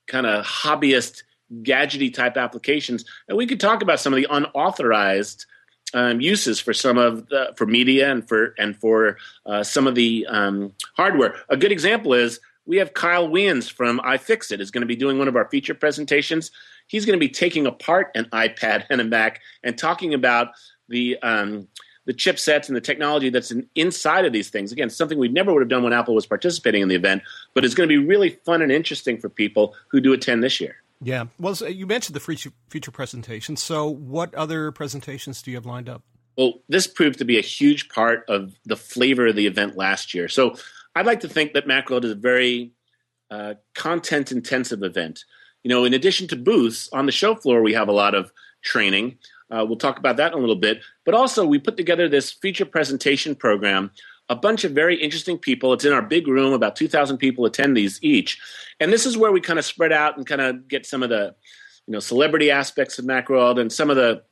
kind 0.06 0.26
of 0.26 0.44
hobbyist 0.44 1.22
gadgety 1.62 2.12
type 2.12 2.36
applications. 2.36 3.04
And 3.28 3.36
we 3.36 3.46
could 3.46 3.60
talk 3.60 3.82
about 3.82 4.00
some 4.00 4.12
of 4.12 4.18
the 4.18 4.28
unauthorized 4.30 5.46
um, 5.94 6.20
uses 6.20 6.60
for 6.60 6.72
some 6.72 6.98
of 6.98 7.28
the, 7.28 7.54
for 7.56 7.66
media 7.66 8.10
and 8.10 8.26
for 8.28 8.54
and 8.58 8.76
for 8.76 9.18
uh, 9.46 9.62
some 9.62 9.86
of 9.86 9.94
the 9.94 10.26
um, 10.28 10.72
hardware. 10.96 11.36
A 11.48 11.56
good 11.56 11.72
example 11.72 12.12
is 12.12 12.40
we 12.66 12.78
have 12.78 12.94
Kyle 12.94 13.28
Wiens 13.28 13.70
from 13.70 14.00
iFixit 14.00 14.60
is 14.60 14.70
going 14.70 14.82
to 14.82 14.86
be 14.86 14.96
doing 14.96 15.18
one 15.18 15.28
of 15.28 15.36
our 15.36 15.48
feature 15.48 15.74
presentations 15.74 16.50
he's 16.86 17.04
going 17.04 17.18
to 17.18 17.24
be 17.24 17.28
taking 17.28 17.66
apart 17.66 18.10
an 18.14 18.26
iPad 18.26 18.86
and 18.90 19.00
a 19.00 19.04
Mac 19.04 19.40
and 19.62 19.76
talking 19.76 20.14
about 20.14 20.48
the 20.88 21.18
um, 21.22 21.68
the 22.04 22.14
chipsets 22.14 22.68
and 22.68 22.76
the 22.76 22.80
technology 22.80 23.30
that's 23.30 23.50
in, 23.50 23.68
inside 23.74 24.24
of 24.24 24.32
these 24.32 24.48
things. 24.48 24.70
Again, 24.70 24.90
something 24.90 25.18
we 25.18 25.28
never 25.28 25.52
would 25.52 25.60
have 25.60 25.68
done 25.68 25.82
when 25.82 25.92
Apple 25.92 26.14
was 26.14 26.24
participating 26.24 26.82
in 26.82 26.88
the 26.88 26.94
event, 26.94 27.22
but 27.52 27.64
it's 27.64 27.74
going 27.74 27.88
to 27.88 27.92
be 27.92 28.04
really 28.04 28.30
fun 28.30 28.62
and 28.62 28.70
interesting 28.70 29.18
for 29.18 29.28
people 29.28 29.74
who 29.88 30.00
do 30.00 30.12
attend 30.12 30.42
this 30.44 30.60
year. 30.60 30.76
Yeah. 31.02 31.24
Well, 31.40 31.56
so 31.56 31.66
you 31.66 31.84
mentioned 31.86 32.14
the 32.14 32.20
future, 32.20 32.52
future 32.68 32.92
presentation. 32.92 33.56
So, 33.56 33.88
what 33.88 34.32
other 34.34 34.70
presentations 34.70 35.42
do 35.42 35.50
you 35.50 35.56
have 35.56 35.66
lined 35.66 35.88
up? 35.88 36.02
Well, 36.38 36.60
this 36.68 36.86
proved 36.86 37.18
to 37.18 37.24
be 37.24 37.38
a 37.38 37.42
huge 37.42 37.88
part 37.88 38.24
of 38.28 38.54
the 38.64 38.76
flavor 38.76 39.26
of 39.26 39.36
the 39.36 39.46
event 39.46 39.76
last 39.76 40.14
year. 40.14 40.28
So, 40.28 40.54
I'd 40.96 41.06
like 41.06 41.20
to 41.20 41.28
think 41.28 41.52
that 41.52 41.68
Macworld 41.68 42.04
is 42.04 42.10
a 42.10 42.16
very 42.16 42.72
uh, 43.30 43.54
content 43.74 44.32
intensive 44.32 44.82
event 44.82 45.24
you 45.66 45.70
know, 45.70 45.84
in 45.84 45.94
addition 45.94 46.28
to 46.28 46.36
booths 46.36 46.88
on 46.92 47.06
the 47.06 47.12
show 47.12 47.34
floor, 47.34 47.60
we 47.60 47.72
have 47.72 47.88
a 47.88 47.92
lot 47.92 48.14
of 48.14 48.30
training. 48.62 49.18
Uh, 49.50 49.64
we'll 49.66 49.76
talk 49.76 49.98
about 49.98 50.16
that 50.16 50.30
in 50.30 50.38
a 50.38 50.40
little 50.40 50.54
bit. 50.54 50.80
But 51.04 51.14
also, 51.16 51.44
we 51.44 51.58
put 51.58 51.76
together 51.76 52.08
this 52.08 52.30
feature 52.30 52.64
presentation 52.64 53.34
program. 53.34 53.90
A 54.28 54.36
bunch 54.36 54.62
of 54.62 54.70
very 54.70 54.94
interesting 54.94 55.36
people. 55.38 55.72
It's 55.72 55.84
in 55.84 55.92
our 55.92 56.02
big 56.02 56.28
room. 56.28 56.52
About 56.52 56.76
2,000 56.76 57.18
people 57.18 57.46
attend 57.46 57.76
these 57.76 57.98
each. 58.00 58.40
And 58.78 58.92
this 58.92 59.06
is 59.06 59.18
where 59.18 59.32
we 59.32 59.40
kind 59.40 59.58
of 59.58 59.64
spread 59.64 59.90
out 59.90 60.16
and 60.16 60.24
kind 60.24 60.40
of 60.40 60.68
get 60.68 60.86
some 60.86 61.02
of 61.02 61.08
the 61.08 61.34
you 61.88 61.92
know, 61.92 61.98
celebrity 61.98 62.52
aspects 62.52 63.00
of 63.00 63.04
Macworld 63.04 63.60
and 63.60 63.72
some 63.72 63.90
of 63.90 63.96
the 63.96 64.22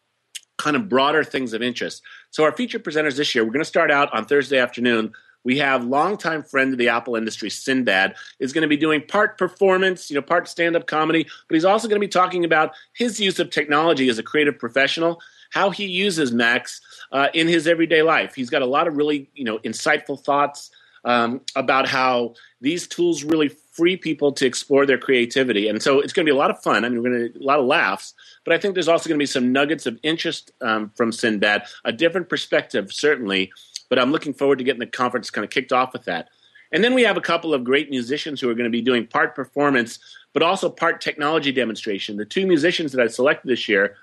kind 0.56 0.76
of 0.76 0.88
broader 0.88 1.25
things 1.25 1.52
of 1.52 1.62
interest. 1.62 2.00
So, 2.30 2.44
our 2.44 2.52
feature 2.52 2.78
presenters 2.78 3.16
this 3.16 3.35
year, 3.35 3.42
we're 3.44 3.50
going 3.50 3.59
to 3.59 3.64
start 3.64 3.90
out 3.90 4.14
on 4.14 4.25
Thursday 4.25 4.59
afternoon 4.59 5.12
we 5.44 5.58
have 5.58 5.84
longtime 5.84 6.42
friend 6.42 6.72
of 6.72 6.78
the 6.78 6.88
Apple 6.88 7.16
industry, 7.16 7.50
Sinbad, 7.50 8.14
is 8.40 8.52
going 8.52 8.62
to 8.62 8.68
be 8.68 8.76
doing 8.76 9.02
part 9.06 9.38
performance, 9.38 10.10
you 10.10 10.16
know, 10.16 10.22
part 10.22 10.48
stand-up 10.48 10.86
comedy, 10.86 11.26
but 11.48 11.54
he's 11.54 11.64
also 11.64 11.86
going 11.86 12.00
to 12.00 12.06
be 12.06 12.10
talking 12.10 12.44
about 12.44 12.72
his 12.94 13.20
use 13.20 13.38
of 13.38 13.50
technology 13.50 14.08
as 14.08 14.18
a 14.18 14.22
creative 14.22 14.58
professional, 14.58 15.20
how 15.50 15.70
he 15.70 15.86
uses 15.86 16.32
Macs 16.32 16.80
uh, 17.12 17.28
in 17.34 17.46
his 17.46 17.68
everyday 17.68 18.02
life. 18.02 18.34
He's 18.34 18.50
got 18.50 18.62
a 18.62 18.66
lot 18.66 18.88
of 18.88 18.96
really, 18.96 19.30
you 19.34 19.44
know, 19.44 19.58
insightful 19.58 20.18
thoughts 20.18 20.70
um, 21.04 21.42
about 21.54 21.86
how 21.86 22.34
these 22.60 22.86
tools 22.86 23.22
really 23.22 23.48
free 23.48 23.96
people 23.96 24.32
to 24.32 24.46
explore 24.46 24.86
their 24.86 24.98
creativity. 24.98 25.68
And 25.68 25.82
so 25.82 26.00
it's 26.00 26.12
going 26.12 26.24
to 26.24 26.32
be 26.32 26.34
a 26.34 26.38
lot 26.38 26.50
of 26.50 26.62
fun. 26.62 26.84
I 26.84 26.88
mean, 26.88 27.02
we're 27.02 27.10
going 27.10 27.32
to 27.32 27.38
a 27.38 27.44
lot 27.44 27.58
of 27.58 27.66
laughs, 27.66 28.14
but 28.44 28.54
I 28.54 28.58
think 28.58 28.74
there's 28.74 28.88
also 28.88 29.08
going 29.08 29.18
to 29.18 29.22
be 29.22 29.26
some 29.26 29.52
nuggets 29.52 29.84
of 29.84 29.98
interest 30.02 30.52
um, 30.60 30.90
from 30.96 31.12
Sinbad, 31.12 31.64
a 31.84 31.92
different 31.92 32.28
perspective, 32.28 32.92
certainly, 32.92 33.52
but 33.88 33.98
I'm 33.98 34.12
looking 34.12 34.34
forward 34.34 34.58
to 34.58 34.64
getting 34.64 34.80
the 34.80 34.86
conference 34.86 35.30
kind 35.30 35.44
of 35.44 35.50
kicked 35.50 35.72
off 35.72 35.92
with 35.92 36.04
that. 36.04 36.28
And 36.72 36.82
then 36.82 36.94
we 36.94 37.02
have 37.02 37.16
a 37.16 37.20
couple 37.20 37.54
of 37.54 37.62
great 37.62 37.90
musicians 37.90 38.40
who 38.40 38.50
are 38.50 38.54
going 38.54 38.64
to 38.64 38.70
be 38.70 38.82
doing 38.82 39.06
part 39.06 39.34
performance, 39.34 39.98
but 40.32 40.42
also 40.42 40.68
part 40.68 41.00
technology 41.00 41.52
demonstration. 41.52 42.16
The 42.16 42.24
two 42.24 42.46
musicians 42.46 42.92
that 42.92 43.02
I 43.02 43.06
selected 43.06 43.48
this 43.48 43.68
year, 43.68 43.96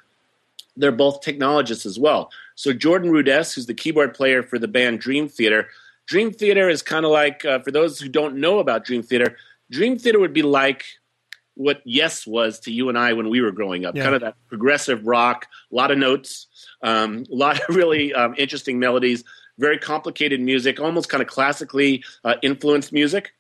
they're 0.77 0.91
both 0.91 1.21
technologists 1.21 1.85
as 1.85 2.00
well. 2.00 2.31
So 2.55 2.71
Jordan 2.71 3.11
Rudess, 3.11 3.53
who's 3.53 3.65
the 3.65 3.73
keyboard 3.73 4.13
player 4.13 4.41
for 4.41 4.57
the 4.57 4.69
band 4.69 5.01
Dream 5.01 5.27
Theater. 5.27 5.67
Dream 6.05 6.31
Theater 6.31 6.69
is 6.69 6.81
kind 6.81 7.05
of 7.05 7.11
like, 7.11 7.43
uh, 7.43 7.59
for 7.59 7.71
those 7.71 8.00
who 8.00 8.07
don't 8.07 8.38
know 8.38 8.59
about 8.59 8.85
Dream 8.85 9.03
Theater, 9.03 9.35
Dream 9.69 9.97
Theater 9.97 10.19
would 10.19 10.33
be 10.33 10.43
like 10.43 10.85
what 11.62 11.82
Yes 11.86 12.25
was 12.25 12.60
to 12.62 12.72
you 12.72 12.89
and 12.89 12.98
I 12.98 13.13
when 13.13 13.30
we 13.30 13.41
were 13.41 13.51
growing 13.51 13.86
up. 13.86 13.96
Yeah. 13.96 14.03
Kind 14.03 14.15
of 14.15 14.22
that 14.22 14.36
progressive 14.48 15.06
rock, 15.06 15.48
a 15.72 15.75
lot 15.75 15.91
of 15.91 15.98
notes, 15.98 16.48
um, 16.82 17.25
a 17.32 17.36
lot 17.36 17.60
of 17.70 17.75
really 17.75 18.13
um, 18.13 18.36
interesting 18.38 18.80
melodies 18.80 19.24
very 19.62 19.77
complicated 19.77 20.41
music, 20.41 20.80
almost 20.80 21.08
kind 21.08 21.22
of 21.22 21.27
classically 21.27 22.03
uh, 22.25 22.36
influenced 22.41 22.91
music. 22.91 23.34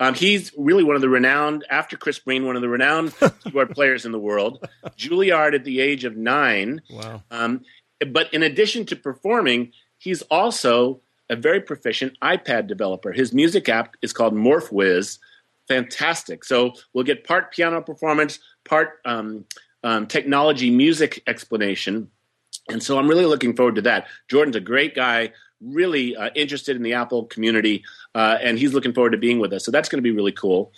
Um, 0.00 0.14
he's 0.14 0.52
really 0.56 0.82
one 0.82 0.96
of 0.96 1.02
the 1.02 1.08
renowned, 1.08 1.64
after 1.70 1.96
Chris 1.96 2.18
Breen, 2.18 2.46
one 2.46 2.56
of 2.56 2.62
the 2.62 2.68
renowned 2.68 3.12
keyboard 3.44 3.70
players 3.70 4.04
in 4.04 4.12
the 4.12 4.18
world. 4.18 4.66
Juilliard 4.96 5.54
at 5.54 5.64
the 5.64 5.80
age 5.80 6.04
of 6.04 6.16
nine. 6.16 6.80
Wow. 6.90 7.22
Um, 7.30 7.64
but 8.10 8.32
in 8.32 8.42
addition 8.42 8.86
to 8.86 8.96
performing, 8.96 9.72
he's 9.98 10.22
also 10.22 11.00
a 11.30 11.36
very 11.36 11.60
proficient 11.60 12.18
iPad 12.20 12.66
developer. 12.66 13.12
His 13.12 13.32
music 13.32 13.68
app 13.68 13.96
is 14.02 14.12
called 14.12 14.34
MorphWiz. 14.34 15.18
Fantastic. 15.68 16.44
So 16.44 16.74
we'll 16.92 17.04
get 17.04 17.24
part 17.24 17.52
piano 17.52 17.80
performance, 17.80 18.38
part 18.64 19.00
um, 19.04 19.44
um, 19.82 20.06
technology 20.06 20.70
music 20.70 21.22
explanation. 21.26 22.10
And 22.68 22.82
so 22.82 22.98
I'm 22.98 23.08
really 23.08 23.26
looking 23.26 23.54
forward 23.54 23.74
to 23.76 23.82
that. 23.82 24.06
Jordan's 24.28 24.56
a 24.56 24.60
great 24.60 24.94
guy 24.94 25.32
really 25.60 26.16
uh, 26.16 26.30
interested 26.34 26.76
in 26.76 26.82
the 26.82 26.92
Apple 26.92 27.24
community, 27.24 27.84
uh, 28.14 28.38
and 28.42 28.58
he's 28.58 28.74
looking 28.74 28.92
forward 28.92 29.10
to 29.10 29.18
being 29.18 29.38
with 29.38 29.52
us. 29.52 29.64
So 29.64 29.70
that's 29.70 29.88
going 29.88 29.98
to 29.98 30.02
be 30.02 30.10
really 30.10 30.32
cool. 30.32 30.72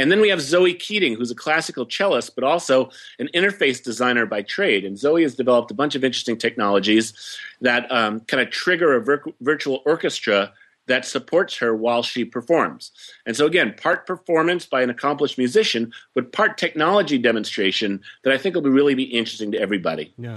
And 0.00 0.12
then 0.12 0.20
we 0.20 0.28
have 0.28 0.40
Zoe 0.40 0.74
Keating, 0.74 1.16
who's 1.16 1.32
a 1.32 1.34
classical 1.34 1.84
cellist, 1.84 2.36
but 2.36 2.44
also 2.44 2.90
an 3.18 3.28
interface 3.34 3.82
designer 3.82 4.26
by 4.26 4.42
trade. 4.42 4.84
And 4.84 4.96
Zoe 4.96 5.22
has 5.22 5.34
developed 5.34 5.72
a 5.72 5.74
bunch 5.74 5.96
of 5.96 6.04
interesting 6.04 6.36
technologies 6.36 7.38
that 7.60 7.90
um, 7.90 8.20
kind 8.20 8.40
of 8.40 8.50
trigger 8.50 8.94
a 8.94 9.00
vir- 9.00 9.24
virtual 9.40 9.82
orchestra 9.84 10.52
that 10.88 11.04
supports 11.04 11.56
her 11.58 11.74
while 11.74 12.02
she 12.02 12.24
performs. 12.24 12.90
And 13.24 13.36
so, 13.36 13.46
again, 13.46 13.74
part 13.80 14.06
performance 14.06 14.66
by 14.66 14.82
an 14.82 14.90
accomplished 14.90 15.38
musician, 15.38 15.92
but 16.14 16.32
part 16.32 16.58
technology 16.58 17.18
demonstration 17.18 18.00
that 18.24 18.32
I 18.32 18.38
think 18.38 18.54
will 18.54 18.62
be 18.62 18.70
really 18.70 18.94
be 18.94 19.04
interesting 19.04 19.52
to 19.52 19.60
everybody. 19.60 20.12
Yeah. 20.18 20.36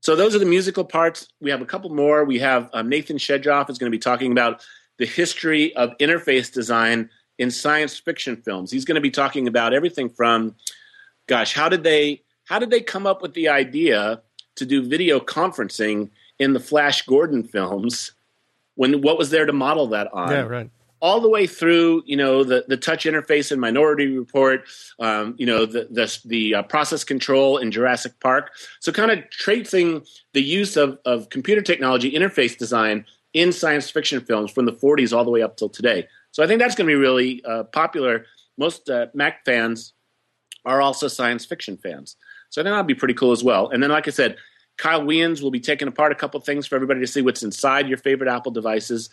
So 0.00 0.14
those 0.14 0.34
are 0.34 0.38
the 0.38 0.44
musical 0.44 0.84
parts. 0.84 1.28
We 1.40 1.50
have 1.50 1.62
a 1.62 1.66
couple 1.66 1.88
more. 1.88 2.24
We 2.24 2.38
have 2.40 2.68
um, 2.74 2.90
Nathan 2.90 3.16
Shedroff 3.16 3.70
is 3.70 3.78
going 3.78 3.90
to 3.90 3.96
be 3.96 4.00
talking 4.00 4.32
about 4.32 4.62
the 4.98 5.06
history 5.06 5.74
of 5.76 5.96
interface 5.98 6.52
design 6.52 7.08
in 7.38 7.50
science 7.50 7.98
fiction 7.98 8.36
films. 8.36 8.70
He's 8.70 8.84
going 8.84 8.96
to 8.96 9.00
be 9.00 9.10
talking 9.10 9.48
about 9.48 9.72
everything 9.72 10.10
from, 10.10 10.56
gosh, 11.26 11.54
how 11.54 11.70
did 11.70 11.84
they 11.84 12.22
how 12.44 12.58
did 12.58 12.70
they 12.70 12.80
come 12.80 13.06
up 13.06 13.22
with 13.22 13.32
the 13.32 13.48
idea 13.48 14.20
to 14.56 14.66
do 14.66 14.86
video 14.86 15.18
conferencing 15.18 16.10
in 16.38 16.52
the 16.52 16.60
Flash 16.60 17.02
Gordon 17.02 17.42
films? 17.42 18.12
When 18.76 19.02
what 19.02 19.18
was 19.18 19.30
there 19.30 19.46
to 19.46 19.52
model 19.52 19.88
that 19.88 20.12
on? 20.12 20.30
Yeah, 20.30 20.42
right 20.42 20.70
all 21.04 21.20
the 21.20 21.28
way 21.28 21.46
through, 21.46 22.02
you 22.06 22.16
know, 22.16 22.42
the, 22.42 22.64
the 22.66 22.78
touch 22.78 23.04
interface 23.04 23.52
in 23.52 23.60
Minority 23.60 24.16
Report, 24.16 24.64
um, 24.98 25.34
you 25.36 25.44
know, 25.44 25.66
the 25.66 25.86
the, 25.90 26.18
the 26.24 26.54
uh, 26.54 26.62
process 26.62 27.04
control 27.04 27.58
in 27.58 27.70
Jurassic 27.70 28.18
Park. 28.20 28.52
So, 28.80 28.90
kind 28.90 29.10
of 29.10 29.18
tracing 29.28 30.02
the 30.32 30.42
use 30.42 30.78
of, 30.78 30.98
of 31.04 31.28
computer 31.28 31.60
technology 31.60 32.10
interface 32.10 32.56
design 32.56 33.04
in 33.34 33.52
science 33.52 33.90
fiction 33.90 34.22
films 34.22 34.50
from 34.50 34.64
the 34.64 34.72
40s 34.72 35.14
all 35.14 35.26
the 35.26 35.30
way 35.30 35.42
up 35.42 35.58
till 35.58 35.68
today. 35.68 36.08
So, 36.30 36.42
I 36.42 36.46
think 36.46 36.58
that's 36.58 36.74
going 36.74 36.86
to 36.86 36.90
be 36.90 36.98
really 36.98 37.44
uh, 37.44 37.64
popular. 37.64 38.24
Most 38.56 38.88
uh, 38.88 39.08
Mac 39.12 39.44
fans 39.44 39.92
are 40.64 40.80
also 40.80 41.06
science 41.08 41.44
fiction 41.44 41.76
fans. 41.76 42.16
So, 42.48 42.62
I 42.62 42.64
think 42.64 42.72
that'll 42.72 42.84
be 42.84 42.94
pretty 42.94 43.12
cool 43.12 43.32
as 43.32 43.44
well. 43.44 43.68
And 43.68 43.82
then, 43.82 43.90
like 43.90 44.08
I 44.08 44.10
said, 44.10 44.38
Kyle 44.76 45.02
Wiens 45.02 45.42
will 45.42 45.50
be 45.50 45.60
taking 45.60 45.88
apart 45.88 46.12
a 46.12 46.16
couple 46.16 46.40
things 46.40 46.66
for 46.66 46.74
everybody 46.74 47.00
to 47.00 47.06
see 47.06 47.22
what's 47.22 47.42
inside 47.42 47.88
your 47.88 47.98
favorite 47.98 48.30
Apple 48.30 48.52
devices. 48.52 49.08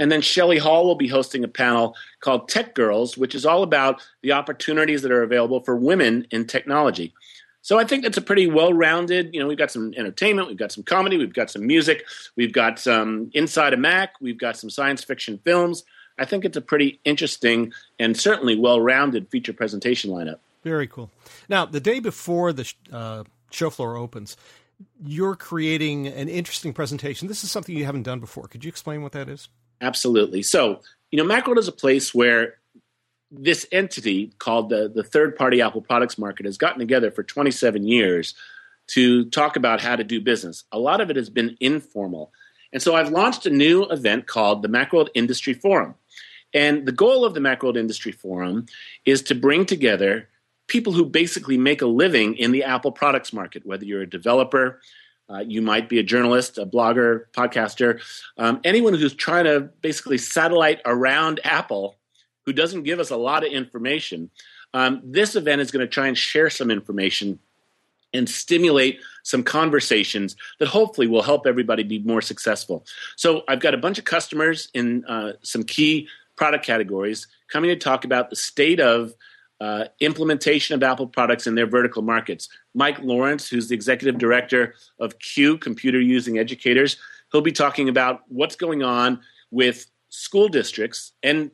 And 0.00 0.10
then 0.10 0.22
Shelley 0.22 0.58
Hall 0.58 0.86
will 0.86 0.94
be 0.94 1.08
hosting 1.08 1.44
a 1.44 1.48
panel 1.48 1.94
called 2.20 2.48
Tech 2.48 2.74
Girls, 2.74 3.18
which 3.18 3.34
is 3.34 3.44
all 3.44 3.62
about 3.62 4.00
the 4.22 4.32
opportunities 4.32 5.02
that 5.02 5.12
are 5.12 5.22
available 5.22 5.60
for 5.60 5.76
women 5.76 6.26
in 6.30 6.46
technology. 6.46 7.12
So 7.60 7.78
I 7.78 7.84
think 7.84 8.04
it's 8.04 8.16
a 8.16 8.22
pretty 8.22 8.48
well-rounded. 8.48 9.34
You 9.34 9.40
know, 9.40 9.46
we've 9.46 9.58
got 9.58 9.70
some 9.70 9.92
entertainment, 9.96 10.48
we've 10.48 10.56
got 10.56 10.72
some 10.72 10.82
comedy, 10.82 11.16
we've 11.16 11.34
got 11.34 11.50
some 11.50 11.66
music, 11.66 12.04
we've 12.34 12.52
got 12.52 12.78
some 12.78 13.30
Inside 13.34 13.72
a 13.72 13.76
Mac, 13.76 14.14
we've 14.20 14.38
got 14.38 14.56
some 14.56 14.70
science 14.70 15.04
fiction 15.04 15.38
films. 15.44 15.84
I 16.18 16.24
think 16.24 16.44
it's 16.44 16.56
a 16.56 16.60
pretty 16.60 17.00
interesting 17.04 17.72
and 17.98 18.16
certainly 18.16 18.58
well-rounded 18.58 19.28
feature 19.28 19.52
presentation 19.52 20.10
lineup. 20.10 20.38
Very 20.64 20.86
cool. 20.86 21.10
Now, 21.48 21.64
the 21.64 21.80
day 21.80 22.00
before 22.00 22.52
the 22.52 22.72
uh, 22.92 23.24
show 23.50 23.70
floor 23.70 23.96
opens, 23.96 24.36
you're 25.04 25.36
creating 25.36 26.06
an 26.06 26.28
interesting 26.28 26.72
presentation. 26.72 27.28
This 27.28 27.44
is 27.44 27.50
something 27.50 27.76
you 27.76 27.84
haven't 27.84 28.04
done 28.04 28.20
before. 28.20 28.48
Could 28.48 28.64
you 28.64 28.68
explain 28.68 29.02
what 29.02 29.12
that 29.12 29.28
is? 29.28 29.48
Absolutely. 29.80 30.42
So, 30.42 30.80
you 31.10 31.22
know, 31.22 31.28
Macworld 31.28 31.58
is 31.58 31.68
a 31.68 31.72
place 31.72 32.14
where 32.14 32.54
this 33.30 33.66
entity 33.72 34.32
called 34.38 34.68
the, 34.68 34.90
the 34.94 35.02
third 35.02 35.36
party 35.36 35.62
Apple 35.62 35.80
products 35.80 36.18
market 36.18 36.46
has 36.46 36.58
gotten 36.58 36.78
together 36.78 37.10
for 37.10 37.22
27 37.22 37.86
years 37.86 38.34
to 38.88 39.24
talk 39.30 39.56
about 39.56 39.80
how 39.80 39.96
to 39.96 40.04
do 40.04 40.20
business. 40.20 40.64
A 40.72 40.78
lot 40.78 41.00
of 41.00 41.10
it 41.10 41.16
has 41.16 41.30
been 41.30 41.56
informal. 41.60 42.32
And 42.72 42.82
so 42.82 42.94
I've 42.94 43.10
launched 43.10 43.46
a 43.46 43.50
new 43.50 43.84
event 43.84 44.26
called 44.26 44.62
the 44.62 44.68
Macworld 44.68 45.08
Industry 45.14 45.54
Forum. 45.54 45.94
And 46.54 46.86
the 46.86 46.92
goal 46.92 47.24
of 47.24 47.34
the 47.34 47.40
Macworld 47.40 47.76
Industry 47.78 48.12
Forum 48.12 48.66
is 49.06 49.22
to 49.22 49.34
bring 49.34 49.64
together 49.64 50.28
people 50.72 50.94
who 50.94 51.04
basically 51.04 51.58
make 51.58 51.82
a 51.82 51.86
living 51.86 52.34
in 52.36 52.50
the 52.50 52.64
Apple 52.64 52.90
products 52.90 53.30
market, 53.30 53.66
whether 53.66 53.84
you're 53.84 54.00
a 54.00 54.08
developer, 54.08 54.80
uh, 55.28 55.40
you 55.40 55.60
might 55.60 55.86
be 55.86 55.98
a 55.98 56.02
journalist, 56.02 56.56
a 56.56 56.64
blogger, 56.64 57.26
podcaster, 57.32 58.00
um, 58.38 58.58
anyone 58.64 58.94
who's 58.94 59.14
trying 59.14 59.44
to 59.44 59.60
basically 59.82 60.16
satellite 60.16 60.80
around 60.86 61.40
Apple 61.44 61.98
who 62.46 62.54
doesn't 62.54 62.84
give 62.84 63.00
us 63.00 63.10
a 63.10 63.16
lot 63.16 63.44
of 63.44 63.52
information. 63.52 64.30
Um, 64.72 65.02
this 65.04 65.36
event 65.36 65.60
is 65.60 65.70
going 65.70 65.86
to 65.86 65.92
try 65.92 66.08
and 66.08 66.16
share 66.16 66.48
some 66.48 66.70
information 66.70 67.38
and 68.14 68.26
stimulate 68.26 68.98
some 69.24 69.42
conversations 69.42 70.36
that 70.58 70.68
hopefully 70.68 71.06
will 71.06 71.22
help 71.22 71.46
everybody 71.46 71.82
be 71.82 71.98
more 71.98 72.22
successful. 72.22 72.86
So, 73.16 73.42
I've 73.46 73.60
got 73.60 73.74
a 73.74 73.78
bunch 73.78 73.98
of 73.98 74.06
customers 74.06 74.70
in 74.72 75.04
uh, 75.04 75.34
some 75.42 75.64
key 75.64 76.08
product 76.34 76.64
categories 76.64 77.26
coming 77.48 77.68
to 77.68 77.76
talk 77.76 78.06
about 78.06 78.30
the 78.30 78.36
state 78.36 78.80
of 78.80 79.14
uh, 79.62 79.84
implementation 80.00 80.74
of 80.74 80.82
Apple 80.82 81.06
products 81.06 81.46
in 81.46 81.54
their 81.54 81.68
vertical 81.68 82.02
markets. 82.02 82.48
Mike 82.74 82.98
Lawrence, 83.00 83.48
who's 83.48 83.68
the 83.68 83.76
executive 83.76 84.18
director 84.18 84.74
of 84.98 85.20
CUE, 85.20 85.56
Computer 85.58 86.00
Using 86.00 86.36
Educators, 86.36 86.96
he'll 87.30 87.42
be 87.42 87.52
talking 87.52 87.88
about 87.88 88.22
what's 88.26 88.56
going 88.56 88.82
on 88.82 89.20
with 89.52 89.86
school 90.08 90.48
districts 90.48 91.12
and 91.22 91.52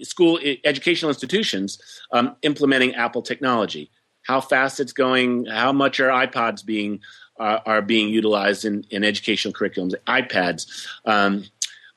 school 0.00 0.38
educational 0.64 1.10
institutions 1.10 1.80
um, 2.12 2.36
implementing 2.42 2.94
Apple 2.94 3.20
technology. 3.20 3.90
How 4.22 4.40
fast 4.40 4.78
it's 4.78 4.92
going, 4.92 5.46
how 5.46 5.72
much 5.72 5.98
are 5.98 6.08
iPods 6.08 6.64
being 6.64 7.00
uh, 7.40 7.58
are 7.66 7.82
being 7.82 8.10
utilized 8.10 8.64
in, 8.64 8.84
in 8.90 9.02
educational 9.02 9.52
curriculums, 9.52 9.94
iPads. 10.06 10.86
Um, 11.04 11.46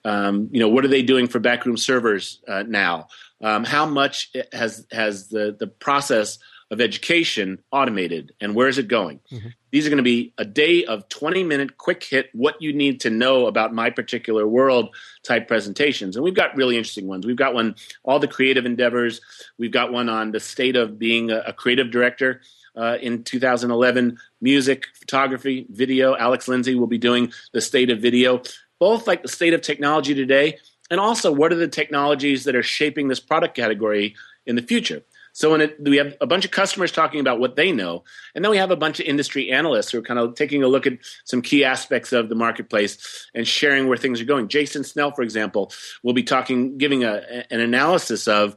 um, 0.06 0.50
you 0.52 0.60
know, 0.60 0.70
what 0.70 0.84
are 0.84 0.90
they 0.90 1.04
doing 1.04 1.28
for 1.28 1.40
backroom 1.40 1.78
servers 1.78 2.40
uh, 2.48 2.64
now? 2.64 3.08
Um, 3.44 3.66
how 3.66 3.86
much 3.86 4.32
has 4.54 4.88
has 4.92 5.28
the 5.28 5.56
the 5.58 5.68
process 5.68 6.40
of 6.72 6.82
education 6.82 7.62
automated 7.72 8.34
and 8.42 8.56
where 8.56 8.68
is 8.68 8.78
it 8.78 8.88
going? 8.88 9.20
Mm-hmm. 9.32 9.50
these 9.72 9.86
are 9.86 9.90
going 9.90 9.98
to 9.98 10.04
be 10.04 10.34
a 10.38 10.46
day 10.46 10.86
of 10.86 11.08
20 11.10 11.44
minute 11.44 11.78
quick 11.78 12.04
hit 12.04 12.30
what 12.34 12.62
you 12.62 12.74
need 12.74 13.02
to 13.02 13.10
know 13.10 13.48
about 13.48 13.74
my 13.74 13.90
particular 13.90 14.48
world 14.48 14.96
type 15.24 15.48
presentations. 15.48 16.16
And 16.16 16.24
we've 16.24 16.34
got 16.34 16.56
really 16.56 16.78
interesting 16.78 17.08
ones. 17.08 17.26
We've 17.26 17.36
got 17.36 17.54
one 17.54 17.76
all 18.04 18.20
the 18.20 18.28
creative 18.28 18.66
endeavors. 18.66 19.22
We've 19.58 19.72
got 19.72 19.92
one 19.92 20.10
on 20.10 20.32
the 20.32 20.40
state 20.40 20.76
of 20.76 20.98
being 20.98 21.30
a, 21.30 21.40
a 21.48 21.54
creative 21.54 21.92
director 21.92 22.42
uh, 22.76 22.98
in 23.02 23.24
2011 23.24 24.18
music 24.42 24.86
photography 24.96 25.68
video. 25.70 26.16
Alex 26.16 26.48
lindsay 26.48 26.76
will 26.76 26.88
be 26.88 26.98
doing 26.98 27.32
the 27.52 27.62
state 27.62 27.90
of 27.90 28.00
video. 28.00 28.42
Both 28.80 29.06
like 29.06 29.22
the 29.22 29.28
state 29.28 29.54
of 29.54 29.62
technology 29.62 30.16
today 30.16 30.58
and 30.90 31.00
also 31.00 31.32
what 31.32 31.52
are 31.52 31.58
the 31.58 31.68
technologies 31.68 32.44
that 32.44 32.56
are 32.56 32.64
shaping 32.64 33.08
this 33.08 33.20
product 33.20 33.56
category 33.56 34.16
in 34.46 34.56
the 34.56 34.62
future 34.62 35.04
so 35.34 35.56
it, 35.56 35.78
we 35.80 35.98
have 35.98 36.16
a 36.22 36.28
bunch 36.28 36.46
of 36.46 36.52
customers 36.52 36.92
talking 36.92 37.20
about 37.20 37.40
what 37.40 37.56
they 37.56 37.72
know, 37.72 38.04
and 38.36 38.46
then 38.46 38.52
we 38.52 38.58
have 38.58 38.70
a 38.70 38.76
bunch 38.76 39.00
of 39.00 39.08
industry 39.08 39.52
analysts 39.52 39.92
who 39.92 39.98
are 39.98 40.04
kind 40.04 40.20
of 40.20 40.36
taking 40.36 40.64
a 40.64 40.68
look 40.68 40.86
at 40.86 41.00
some 41.26 41.42
key 41.42 41.66
aspects 41.66 42.14
of 42.14 42.30
the 42.30 42.36
marketplace 42.36 43.28
and 43.34 43.48
sharing 43.48 43.88
where 43.88 43.98
things 43.98 44.22
are 44.22 44.26
going. 44.26 44.48
Jason 44.48 44.84
Snell, 44.84 45.12
for 45.12 45.24
example, 45.24 45.72
will 46.04 46.14
be 46.14 46.24
talking, 46.24 46.78
giving 46.78 47.04
a, 47.04 47.46
an 47.50 47.60
analysis 47.60 48.28
of 48.28 48.56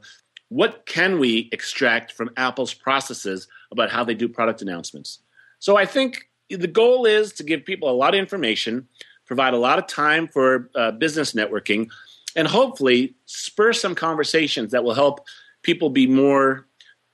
what 0.49 0.85
can 0.85 1.19
we 1.19 1.49
extract 1.51 2.13
from 2.13 2.29
Apple's 2.37 2.75
processes 2.75 3.47
about 3.71 3.89
how 3.89 4.03
they 4.03 4.13
do 4.13 4.29
product 4.29 4.61
announcements. 4.61 5.19
So 5.57 5.77
I 5.77 5.85
think 5.85 6.29
the 6.49 6.67
goal 6.67 7.07
is 7.07 7.33
to 7.33 7.43
give 7.43 7.65
people 7.65 7.89
a 7.89 7.91
lot 7.91 8.13
of 8.13 8.19
information, 8.19 8.87
provide 9.25 9.55
a 9.55 9.57
lot 9.57 9.79
of 9.79 9.87
time 9.87 10.27
for 10.27 10.69
uh, 10.75 10.91
business 10.91 11.33
networking, 11.33 11.89
and 12.37 12.47
hopefully 12.47 13.15
spur 13.25 13.73
some 13.73 13.95
conversations 13.95 14.71
that 14.71 14.85
will 14.85 14.93
help 14.93 15.25
people 15.63 15.89
be 15.89 16.07
more 16.07 16.65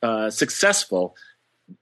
uh, 0.03 0.29
successful. 0.29 1.15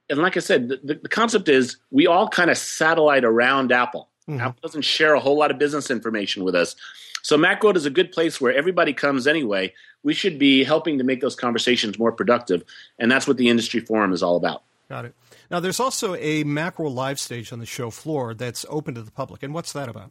And 0.08 0.20
like 0.20 0.36
I 0.36 0.40
said, 0.40 0.68
the, 0.68 1.00
the 1.02 1.08
concept 1.08 1.48
is 1.48 1.76
we 1.90 2.06
all 2.06 2.28
kind 2.28 2.50
of 2.50 2.56
satellite 2.56 3.24
around 3.24 3.72
Apple. 3.72 4.08
Mm-hmm. 4.28 4.40
Apple 4.40 4.60
doesn't 4.62 4.82
share 4.82 5.14
a 5.14 5.20
whole 5.20 5.36
lot 5.36 5.50
of 5.50 5.58
business 5.58 5.90
information 5.90 6.44
with 6.44 6.54
us. 6.54 6.76
So 7.22 7.36
Macworld 7.36 7.76
is 7.76 7.84
a 7.84 7.90
good 7.90 8.12
place 8.12 8.40
where 8.40 8.54
everybody 8.54 8.92
comes 8.92 9.26
anyway. 9.26 9.74
We 10.04 10.14
should 10.14 10.38
be 10.38 10.64
helping 10.64 10.98
to 10.98 11.04
make 11.04 11.20
those 11.20 11.36
conversations 11.36 11.98
more 11.98 12.12
productive, 12.12 12.64
and 12.98 13.10
that's 13.10 13.28
what 13.28 13.36
the 13.36 13.48
industry 13.48 13.80
forum 13.80 14.12
is 14.12 14.22
all 14.22 14.36
about. 14.36 14.62
Got 14.88 15.04
it. 15.04 15.14
Now, 15.50 15.60
there's 15.60 15.78
also 15.78 16.14
a 16.14 16.42
Macworld 16.44 16.94
live 16.94 17.20
stage 17.20 17.52
on 17.52 17.60
the 17.60 17.66
show 17.66 17.90
floor 17.90 18.34
that's 18.34 18.64
open 18.68 18.94
to 18.94 19.02
the 19.02 19.12
public, 19.12 19.42
and 19.42 19.54
what's 19.54 19.72
that 19.72 19.88
about? 19.88 20.10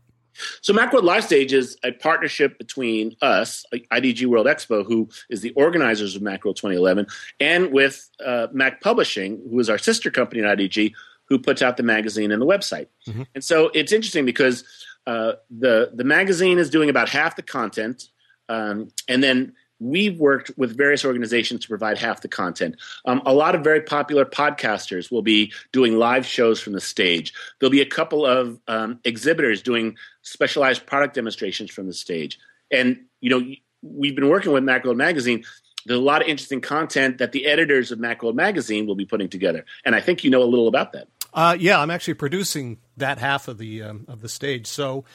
So 0.61 0.73
Macworld 0.73 1.03
Live 1.03 1.23
Stage 1.23 1.53
is 1.53 1.77
a 1.83 1.91
partnership 1.91 2.57
between 2.57 3.15
us, 3.21 3.65
IDG 3.73 4.25
World 4.25 4.47
Expo, 4.47 4.85
who 4.85 5.09
is 5.29 5.41
the 5.41 5.51
organizers 5.51 6.15
of 6.15 6.21
Macworld 6.21 6.55
2011, 6.55 7.07
and 7.39 7.71
with 7.71 8.09
uh, 8.25 8.47
Mac 8.51 8.81
Publishing, 8.81 9.41
who 9.49 9.59
is 9.59 9.69
our 9.69 9.77
sister 9.77 10.09
company 10.11 10.43
at 10.43 10.57
IDG, 10.57 10.93
who 11.25 11.39
puts 11.39 11.61
out 11.61 11.77
the 11.77 11.83
magazine 11.83 12.31
and 12.31 12.41
the 12.41 12.45
website. 12.45 12.87
Mm-hmm. 13.07 13.23
And 13.35 13.43
so 13.43 13.71
it's 13.73 13.91
interesting 13.91 14.25
because 14.25 14.63
uh, 15.07 15.33
the 15.49 15.91
the 15.93 16.03
magazine 16.03 16.59
is 16.59 16.69
doing 16.69 16.89
about 16.89 17.09
half 17.09 17.35
the 17.35 17.41
content, 17.41 18.09
um, 18.49 18.89
and 19.07 19.23
then 19.23 19.53
we've 19.81 20.19
worked 20.19 20.51
with 20.57 20.77
various 20.77 21.03
organizations 21.03 21.61
to 21.61 21.67
provide 21.67 21.97
half 21.97 22.21
the 22.21 22.27
content. 22.27 22.75
Um, 23.05 23.21
a 23.25 23.33
lot 23.33 23.55
of 23.55 23.63
very 23.63 23.81
popular 23.81 24.25
podcasters 24.25 25.11
will 25.11 25.23
be 25.23 25.51
doing 25.71 25.97
live 25.97 26.25
shows 26.25 26.61
from 26.61 26.73
the 26.73 26.81
stage. 26.81 27.33
There'll 27.59 27.71
be 27.71 27.81
a 27.81 27.85
couple 27.85 28.25
of 28.25 28.59
um, 28.67 28.99
exhibitors 29.03 29.63
doing 29.63 29.97
specialized 30.21 30.85
product 30.85 31.15
demonstrations 31.15 31.71
from 31.71 31.87
the 31.87 31.93
stage. 31.93 32.37
And, 32.71 33.05
you 33.21 33.31
know, 33.31 33.55
we've 33.81 34.15
been 34.15 34.29
working 34.29 34.51
with 34.51 34.63
Macworld 34.63 34.97
Magazine. 34.97 35.43
There's 35.87 35.99
a 35.99 36.03
lot 36.03 36.21
of 36.21 36.27
interesting 36.27 36.61
content 36.61 37.17
that 37.17 37.31
the 37.31 37.47
editors 37.47 37.91
of 37.91 37.97
Macworld 37.97 38.35
Magazine 38.35 38.85
will 38.85 38.95
be 38.95 39.05
putting 39.05 39.29
together. 39.29 39.65
And 39.83 39.95
I 39.95 39.99
think 40.01 40.23
you 40.23 40.29
know 40.29 40.43
a 40.43 40.45
little 40.45 40.67
about 40.67 40.93
that. 40.93 41.07
Uh, 41.33 41.57
yeah, 41.59 41.79
I'm 41.79 41.89
actually 41.89 42.13
producing 42.15 42.77
that 42.97 43.17
half 43.17 43.47
of 43.47 43.57
the 43.57 43.81
um, 43.83 44.05
of 44.09 44.21
the 44.21 44.29
stage. 44.29 44.67
So 44.67 45.05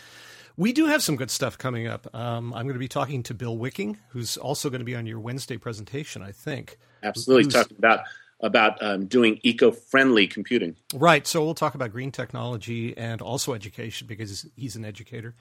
we 0.56 0.72
do 0.72 0.86
have 0.86 1.02
some 1.02 1.16
good 1.16 1.30
stuff 1.30 1.58
coming 1.58 1.86
up. 1.86 2.14
Um, 2.14 2.52
I'm 2.54 2.64
going 2.64 2.74
to 2.74 2.80
be 2.80 2.88
talking 2.88 3.22
to 3.24 3.34
Bill 3.34 3.56
Wicking, 3.56 3.98
who's 4.08 4.36
also 4.36 4.70
going 4.70 4.80
to 4.80 4.84
be 4.84 4.94
on 4.94 5.06
your 5.06 5.20
Wednesday 5.20 5.58
presentation, 5.58 6.22
I 6.22 6.32
think. 6.32 6.78
Absolutely, 7.02 7.44
who's, 7.44 7.54
talking 7.54 7.76
about 7.76 8.00
about 8.40 8.82
um, 8.82 9.06
doing 9.06 9.40
eco-friendly 9.42 10.26
computing. 10.26 10.76
Right. 10.94 11.26
So 11.26 11.42
we'll 11.42 11.54
talk 11.54 11.74
about 11.74 11.90
green 11.90 12.12
technology 12.12 12.96
and 12.96 13.22
also 13.22 13.54
education 13.54 14.06
because 14.06 14.46
he's 14.56 14.76
an 14.76 14.84
educator. 14.84 15.34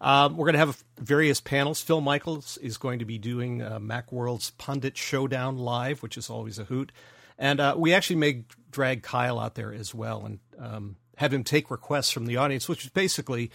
Um, 0.00 0.36
we're 0.36 0.46
going 0.46 0.54
to 0.54 0.60
have 0.60 0.84
various 0.98 1.40
panels. 1.40 1.82
Phil 1.82 2.00
Michaels 2.00 2.56
is 2.58 2.76
going 2.76 3.00
to 3.00 3.04
be 3.04 3.18
doing 3.18 3.62
uh, 3.62 3.80
MacWorld's 3.80 4.50
Pundit 4.52 4.96
Showdown 4.96 5.58
live, 5.58 6.04
which 6.04 6.16
is 6.16 6.30
always 6.30 6.60
a 6.60 6.64
hoot. 6.64 6.92
And 7.36 7.58
uh, 7.58 7.74
we 7.76 7.92
actually 7.92 8.16
may 8.16 8.44
drag 8.70 9.02
Kyle 9.02 9.40
out 9.40 9.56
there 9.56 9.72
as 9.72 9.92
well 9.92 10.24
and 10.24 10.38
um, 10.58 10.96
have 11.16 11.34
him 11.34 11.42
take 11.42 11.70
requests 11.70 12.12
from 12.12 12.26
the 12.26 12.36
audience, 12.36 12.68
which 12.68 12.84
is 12.84 12.90
basically 12.90 13.50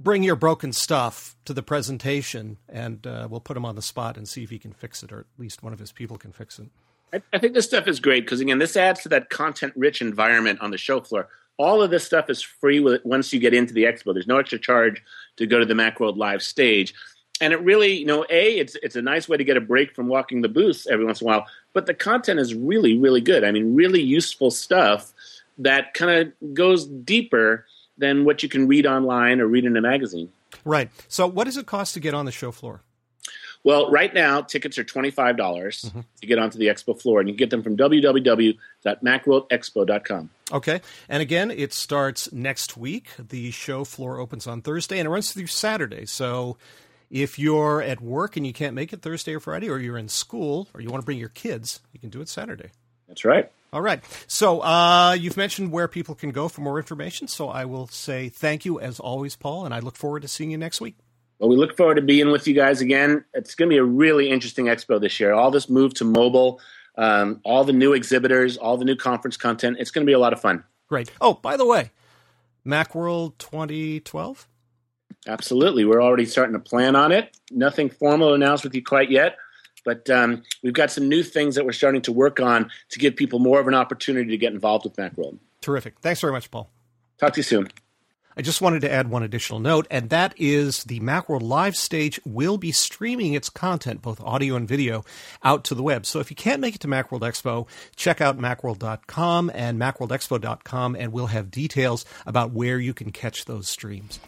bring 0.00 0.22
your 0.22 0.34
broken 0.34 0.72
stuff 0.72 1.36
to 1.44 1.52
the 1.52 1.62
presentation, 1.62 2.56
and 2.68 3.06
uh, 3.06 3.28
we'll 3.30 3.40
put 3.40 3.56
him 3.56 3.64
on 3.64 3.76
the 3.76 3.82
spot 3.82 4.16
and 4.16 4.26
see 4.26 4.42
if 4.42 4.50
he 4.50 4.58
can 4.58 4.72
fix 4.72 5.02
it, 5.02 5.12
or 5.12 5.20
at 5.20 5.26
least 5.38 5.62
one 5.62 5.72
of 5.72 5.78
his 5.78 5.92
people 5.92 6.16
can 6.16 6.32
fix 6.32 6.58
it. 6.58 6.66
I, 7.12 7.22
I 7.32 7.38
think 7.38 7.54
this 7.54 7.66
stuff 7.66 7.86
is 7.86 8.00
great 8.00 8.24
because 8.24 8.40
again, 8.40 8.58
this 8.58 8.76
adds 8.76 9.02
to 9.02 9.08
that 9.10 9.30
content-rich 9.30 10.00
environment 10.00 10.60
on 10.60 10.70
the 10.70 10.78
show 10.78 11.00
floor. 11.00 11.28
All 11.58 11.82
of 11.82 11.90
this 11.90 12.04
stuff 12.04 12.30
is 12.30 12.40
free 12.40 12.80
with, 12.80 13.04
once 13.04 13.32
you 13.32 13.38
get 13.38 13.52
into 13.52 13.74
the 13.74 13.84
expo. 13.84 14.14
There's 14.14 14.26
no 14.26 14.38
extra 14.38 14.58
charge 14.58 15.02
to 15.36 15.46
go 15.46 15.58
to 15.58 15.66
the 15.66 15.74
MacWorld 15.74 16.16
live 16.16 16.42
stage. 16.42 16.94
And 17.42 17.52
it 17.52 17.60
really, 17.60 17.98
you 17.98 18.06
know, 18.06 18.24
a 18.30 18.58
it's 18.58 18.76
it's 18.82 18.96
a 18.96 19.02
nice 19.02 19.28
way 19.28 19.36
to 19.36 19.44
get 19.44 19.56
a 19.56 19.60
break 19.60 19.94
from 19.94 20.08
walking 20.08 20.40
the 20.40 20.48
booths 20.48 20.86
every 20.86 21.04
once 21.04 21.20
in 21.20 21.26
a 21.26 21.28
while. 21.28 21.46
But 21.72 21.86
the 21.86 21.94
content 21.94 22.40
is 22.40 22.54
really, 22.54 22.98
really 22.98 23.20
good. 23.20 23.44
I 23.44 23.50
mean, 23.50 23.74
really 23.74 24.02
useful 24.02 24.50
stuff 24.50 25.12
that 25.58 25.94
kind 25.94 26.10
of 26.10 26.54
goes 26.54 26.86
deeper 26.86 27.66
than 28.00 28.24
what 28.24 28.42
you 28.42 28.48
can 28.48 28.66
read 28.66 28.86
online 28.86 29.40
or 29.40 29.46
read 29.46 29.64
in 29.64 29.76
a 29.76 29.80
magazine. 29.80 30.30
Right. 30.64 30.90
So, 31.08 31.26
what 31.26 31.44
does 31.44 31.56
it 31.56 31.66
cost 31.66 31.94
to 31.94 32.00
get 32.00 32.14
on 32.14 32.24
the 32.24 32.32
show 32.32 32.50
floor? 32.50 32.82
Well, 33.62 33.90
right 33.90 34.14
now, 34.14 34.40
tickets 34.40 34.78
are 34.78 34.84
$25 34.84 35.36
mm-hmm. 35.36 36.00
to 36.20 36.26
get 36.26 36.38
onto 36.38 36.56
the 36.58 36.68
expo 36.68 36.98
floor, 36.98 37.20
and 37.20 37.28
you 37.28 37.34
can 37.34 37.38
get 37.38 37.50
them 37.50 37.62
from 37.62 37.76
www.macworldexpo.com. 37.76 40.30
Okay. 40.52 40.80
And 41.08 41.22
again, 41.22 41.50
it 41.50 41.74
starts 41.74 42.32
next 42.32 42.78
week. 42.78 43.10
The 43.18 43.50
show 43.50 43.84
floor 43.84 44.18
opens 44.18 44.46
on 44.46 44.62
Thursday, 44.62 44.98
and 44.98 45.06
it 45.06 45.10
runs 45.10 45.32
through 45.32 45.48
Saturday. 45.48 46.06
So 46.06 46.56
if 47.10 47.38
you're 47.38 47.82
at 47.82 48.00
work 48.00 48.38
and 48.38 48.46
you 48.46 48.54
can't 48.54 48.74
make 48.74 48.94
it 48.94 49.02
Thursday 49.02 49.34
or 49.34 49.40
Friday, 49.40 49.68
or 49.68 49.78
you're 49.78 49.98
in 49.98 50.08
school, 50.08 50.68
or 50.72 50.80
you 50.80 50.88
want 50.88 51.02
to 51.02 51.06
bring 51.06 51.18
your 51.18 51.28
kids, 51.28 51.80
you 51.92 52.00
can 52.00 52.08
do 52.08 52.22
it 52.22 52.30
Saturday. 52.30 52.70
That's 53.10 53.24
right. 53.24 53.50
All 53.72 53.82
right. 53.82 54.02
So 54.28 54.60
uh, 54.60 55.16
you've 55.18 55.36
mentioned 55.36 55.72
where 55.72 55.88
people 55.88 56.14
can 56.14 56.30
go 56.30 56.48
for 56.48 56.60
more 56.60 56.78
information. 56.78 57.26
So 57.26 57.48
I 57.48 57.64
will 57.64 57.88
say 57.88 58.28
thank 58.28 58.64
you 58.64 58.78
as 58.78 59.00
always, 59.00 59.34
Paul, 59.34 59.64
and 59.64 59.74
I 59.74 59.80
look 59.80 59.96
forward 59.96 60.22
to 60.22 60.28
seeing 60.28 60.52
you 60.52 60.58
next 60.58 60.80
week. 60.80 60.94
Well, 61.40 61.48
we 61.48 61.56
look 61.56 61.76
forward 61.76 61.96
to 61.96 62.02
being 62.02 62.30
with 62.30 62.46
you 62.46 62.54
guys 62.54 62.80
again. 62.80 63.24
It's 63.34 63.56
going 63.56 63.68
to 63.68 63.74
be 63.74 63.78
a 63.78 63.84
really 63.84 64.30
interesting 64.30 64.66
expo 64.66 65.00
this 65.00 65.18
year. 65.18 65.32
All 65.32 65.50
this 65.50 65.68
move 65.68 65.92
to 65.94 66.04
mobile, 66.04 66.60
um, 66.96 67.40
all 67.44 67.64
the 67.64 67.72
new 67.72 67.94
exhibitors, 67.94 68.56
all 68.56 68.76
the 68.76 68.84
new 68.84 68.96
conference 68.96 69.36
content. 69.36 69.78
It's 69.80 69.90
going 69.90 70.06
to 70.06 70.08
be 70.08 70.14
a 70.14 70.20
lot 70.20 70.32
of 70.32 70.40
fun. 70.40 70.62
Great. 70.88 71.10
Oh, 71.20 71.34
by 71.34 71.56
the 71.56 71.66
way, 71.66 71.90
Macworld 72.64 73.38
2012? 73.38 74.46
Absolutely. 75.26 75.84
We're 75.84 76.02
already 76.02 76.26
starting 76.26 76.52
to 76.52 76.60
plan 76.60 76.94
on 76.94 77.10
it. 77.10 77.36
Nothing 77.50 77.90
formal 77.90 78.34
announced 78.34 78.62
with 78.62 78.74
you 78.74 78.84
quite 78.84 79.10
yet. 79.10 79.36
But 79.84 80.08
um, 80.10 80.42
we've 80.62 80.72
got 80.72 80.90
some 80.90 81.08
new 81.08 81.22
things 81.22 81.54
that 81.54 81.64
we're 81.64 81.72
starting 81.72 82.02
to 82.02 82.12
work 82.12 82.40
on 82.40 82.70
to 82.90 82.98
give 82.98 83.16
people 83.16 83.38
more 83.38 83.60
of 83.60 83.68
an 83.68 83.74
opportunity 83.74 84.30
to 84.30 84.36
get 84.36 84.52
involved 84.52 84.84
with 84.84 84.96
Macworld. 84.96 85.38
Terrific. 85.60 86.00
Thanks 86.00 86.20
very 86.20 86.32
much, 86.32 86.50
Paul. 86.50 86.70
Talk 87.18 87.34
to 87.34 87.38
you 87.38 87.44
soon. 87.44 87.68
I 88.36 88.42
just 88.42 88.62
wanted 88.62 88.80
to 88.82 88.90
add 88.90 89.10
one 89.10 89.22
additional 89.22 89.58
note, 89.58 89.86
and 89.90 90.08
that 90.10 90.34
is 90.36 90.84
the 90.84 91.00
Macworld 91.00 91.42
Live 91.42 91.76
stage 91.76 92.20
will 92.24 92.58
be 92.58 92.70
streaming 92.70 93.34
its 93.34 93.50
content, 93.50 94.02
both 94.02 94.20
audio 94.20 94.54
and 94.54 94.68
video, 94.68 95.04
out 95.42 95.64
to 95.64 95.74
the 95.74 95.82
web. 95.82 96.06
So 96.06 96.20
if 96.20 96.30
you 96.30 96.36
can't 96.36 96.60
make 96.60 96.76
it 96.76 96.80
to 96.82 96.88
Macworld 96.88 97.20
Expo, 97.20 97.66
check 97.96 98.20
out 98.20 98.38
macworld.com 98.38 99.50
and 99.52 99.80
macworldexpo.com, 99.80 100.96
and 100.96 101.12
we'll 101.12 101.26
have 101.26 101.50
details 101.50 102.04
about 102.24 102.52
where 102.52 102.78
you 102.78 102.94
can 102.94 103.10
catch 103.10 103.46
those 103.46 103.68
streams. 103.68 104.20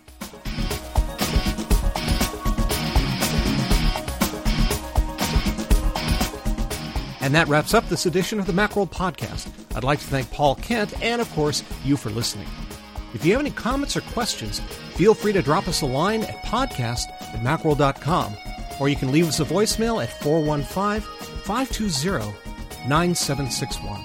And 7.22 7.34
that 7.34 7.48
wraps 7.48 7.72
up 7.72 7.88
this 7.88 8.04
edition 8.04 8.38
of 8.38 8.46
the 8.46 8.52
Macworld 8.52 8.90
Podcast. 8.90 9.48
I'd 9.74 9.84
like 9.84 10.00
to 10.00 10.06
thank 10.06 10.30
Paul 10.30 10.56
Kent 10.56 11.00
and, 11.02 11.22
of 11.22 11.30
course, 11.32 11.62
you 11.84 11.96
for 11.96 12.10
listening. 12.10 12.48
If 13.14 13.24
you 13.24 13.32
have 13.32 13.40
any 13.40 13.50
comments 13.50 13.96
or 13.96 14.00
questions, 14.00 14.60
feel 14.94 15.14
free 15.14 15.32
to 15.32 15.40
drop 15.40 15.68
us 15.68 15.82
a 15.82 15.86
line 15.86 16.24
at 16.24 16.42
podcast 16.44 17.10
at 17.22 17.40
macworld.com, 17.40 18.36
or 18.80 18.88
you 18.88 18.96
can 18.96 19.12
leave 19.12 19.28
us 19.28 19.40
a 19.40 19.44
voicemail 19.44 20.02
at 20.02 20.10
415 20.22 21.00
520 21.44 22.32
9761. 22.88 24.04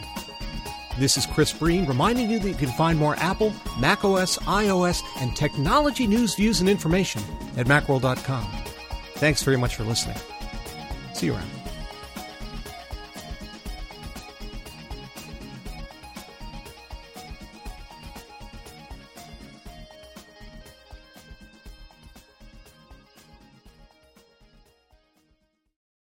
This 0.99 1.17
is 1.17 1.25
Chris 1.27 1.53
Breen 1.53 1.85
reminding 1.85 2.29
you 2.29 2.39
that 2.39 2.47
you 2.47 2.55
can 2.55 2.69
find 2.69 2.97
more 2.97 3.15
Apple, 3.17 3.53
macOS, 3.79 4.37
iOS, 4.39 5.03
and 5.21 5.35
technology 5.35 6.07
news, 6.07 6.35
views, 6.35 6.59
and 6.59 6.69
information 6.69 7.21
at 7.55 7.67
macworld.com. 7.67 8.47
Thanks 9.15 9.43
very 9.43 9.57
much 9.57 9.75
for 9.75 9.83
listening. 9.83 10.17
See 11.13 11.27
you 11.27 11.33
around. 11.33 11.56